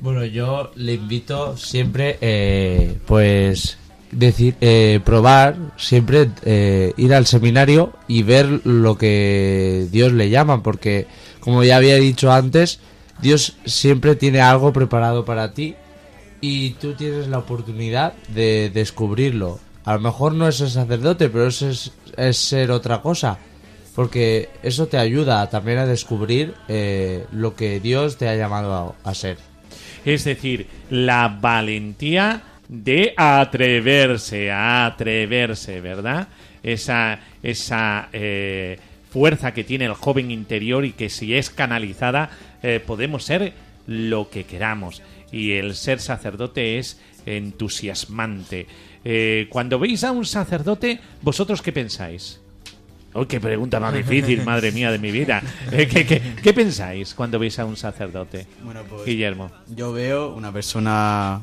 [0.00, 3.78] Bueno, yo le invito siempre, eh, pues,
[4.10, 10.62] decir, eh, probar, siempre eh, ir al seminario y ver lo que Dios le llama,
[10.62, 11.06] porque,
[11.40, 12.80] como ya había dicho antes,
[13.20, 15.74] Dios siempre tiene algo preparado para ti
[16.40, 19.58] y tú tienes la oportunidad de descubrirlo.
[19.84, 23.38] A lo mejor no es ser sacerdote, pero es, es ser otra cosa.
[23.98, 29.12] Porque eso te ayuda también a descubrir eh, lo que Dios te ha llamado a-
[29.12, 29.38] ser.
[30.04, 36.28] Es decir, la valentía de atreverse, a atreverse, ¿verdad?
[36.62, 38.78] Esa, esa eh,
[39.10, 42.30] fuerza que tiene el joven interior y que si es canalizada
[42.62, 43.52] eh, podemos ser
[43.88, 45.02] lo que queramos.
[45.32, 48.68] Y el ser sacerdote es entusiasmante.
[49.04, 52.40] Eh, cuando veis a un sacerdote, ¿vosotros qué pensáis?
[53.18, 55.42] Uy, qué pregunta más difícil, madre mía de mi vida.
[55.72, 58.46] Eh, ¿qué, qué, qué pensáis cuando veis a un sacerdote?
[58.64, 59.50] Bueno, pues, Guillermo.
[59.74, 61.40] Yo veo una persona,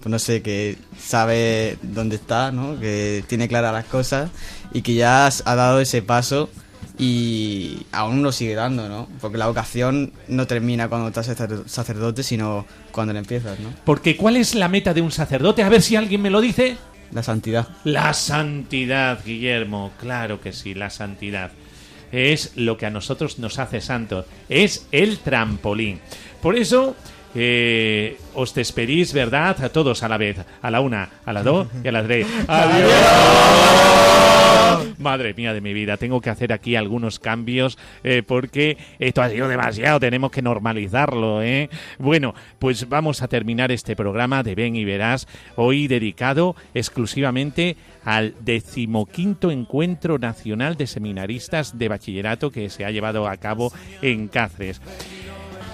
[0.00, 2.78] pues no sé, que sabe dónde está, ¿no?
[2.78, 4.30] Que tiene claras las cosas
[4.72, 6.50] y que ya ha dado ese paso
[6.98, 9.08] y aún lo sigue dando, ¿no?
[9.20, 13.70] Porque la vocación no termina cuando estás sacer- sacerdote, sino cuando la empiezas, ¿no?
[13.84, 15.62] Porque ¿cuál es la meta de un sacerdote?
[15.62, 16.76] A ver si alguien me lo dice.
[17.14, 17.68] La santidad.
[17.84, 19.92] La santidad, Guillermo.
[20.00, 21.52] Claro que sí, la santidad.
[22.10, 24.26] Es lo que a nosotros nos hace santos.
[24.48, 26.00] Es el trampolín.
[26.42, 26.96] Por eso
[27.34, 29.62] eh, os despedís, ¿verdad?
[29.62, 30.38] A todos a la vez.
[30.62, 32.26] A la una, a la dos y a la tres.
[32.48, 32.92] ¡Adiós!
[34.98, 39.28] Madre mía de mi vida, tengo que hacer aquí algunos cambios eh, porque esto ha
[39.28, 41.68] sido demasiado, tenemos que normalizarlo, ¿eh?
[41.98, 48.34] Bueno, pues vamos a terminar este programa de Ven y Verás, hoy dedicado exclusivamente al
[48.40, 53.72] decimoquinto Encuentro Nacional de Seminaristas de Bachillerato que se ha llevado a cabo
[54.02, 54.80] en Cáceres.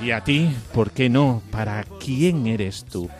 [0.02, 1.42] Y a ti, ¿por qué no?
[1.50, 3.10] ¿Para quién eres tú?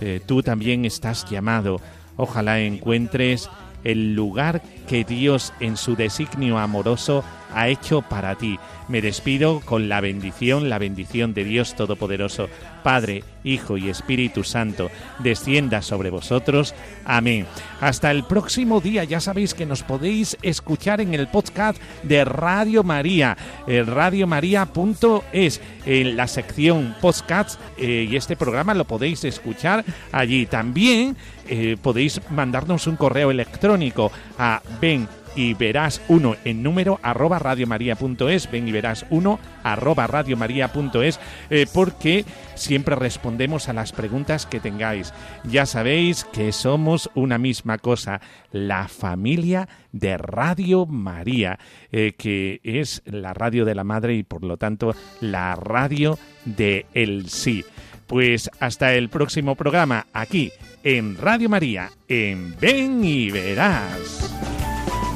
[0.00, 1.80] Eh, tú también estás llamado.
[2.16, 3.48] Ojalá encuentres
[3.84, 7.22] el lugar que Dios en su designio amoroso
[7.54, 8.58] ha hecho para ti.
[8.88, 12.48] Me despido con la bendición, la bendición de Dios Todopoderoso,
[12.82, 14.90] Padre, Hijo y Espíritu Santo,
[15.20, 16.74] descienda sobre vosotros.
[17.06, 17.46] Amén.
[17.80, 22.82] Hasta el próximo día, ya sabéis que nos podéis escuchar en el podcast de Radio
[22.82, 23.36] María,
[23.66, 29.82] eh, radiomaria.es, en la sección podcasts, eh, y este programa lo podéis escuchar
[30.12, 30.44] allí.
[30.44, 31.16] También
[31.48, 38.50] eh, podéis mandarnos un correo electrónico a ven y verás uno en número arroba radiomaria.es,
[38.50, 41.20] ven y verás uno arroba radiomaria.es,
[41.50, 42.24] eh, porque
[42.54, 45.12] siempre respondemos a las preguntas que tengáis.
[45.44, 48.20] Ya sabéis que somos una misma cosa,
[48.52, 51.58] la familia de Radio María,
[51.92, 56.86] eh, que es la radio de la madre y por lo tanto la radio de
[56.94, 57.64] el sí.
[58.06, 64.63] Pues hasta el próximo programa aquí en Radio María, en Ven y Verás.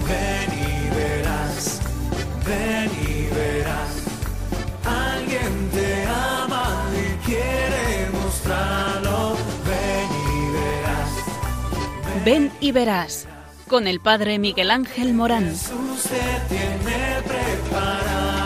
[0.09, 1.80] Ven y verás,
[2.46, 3.92] ven y verás.
[4.84, 9.36] Alguien te ama y quiere mostrarlo.
[9.66, 12.24] Ven y verás.
[12.24, 13.26] Ven y verás,
[13.68, 15.50] con el padre Miguel Ángel Morán.
[15.50, 18.38] Jesús te tiene preparado.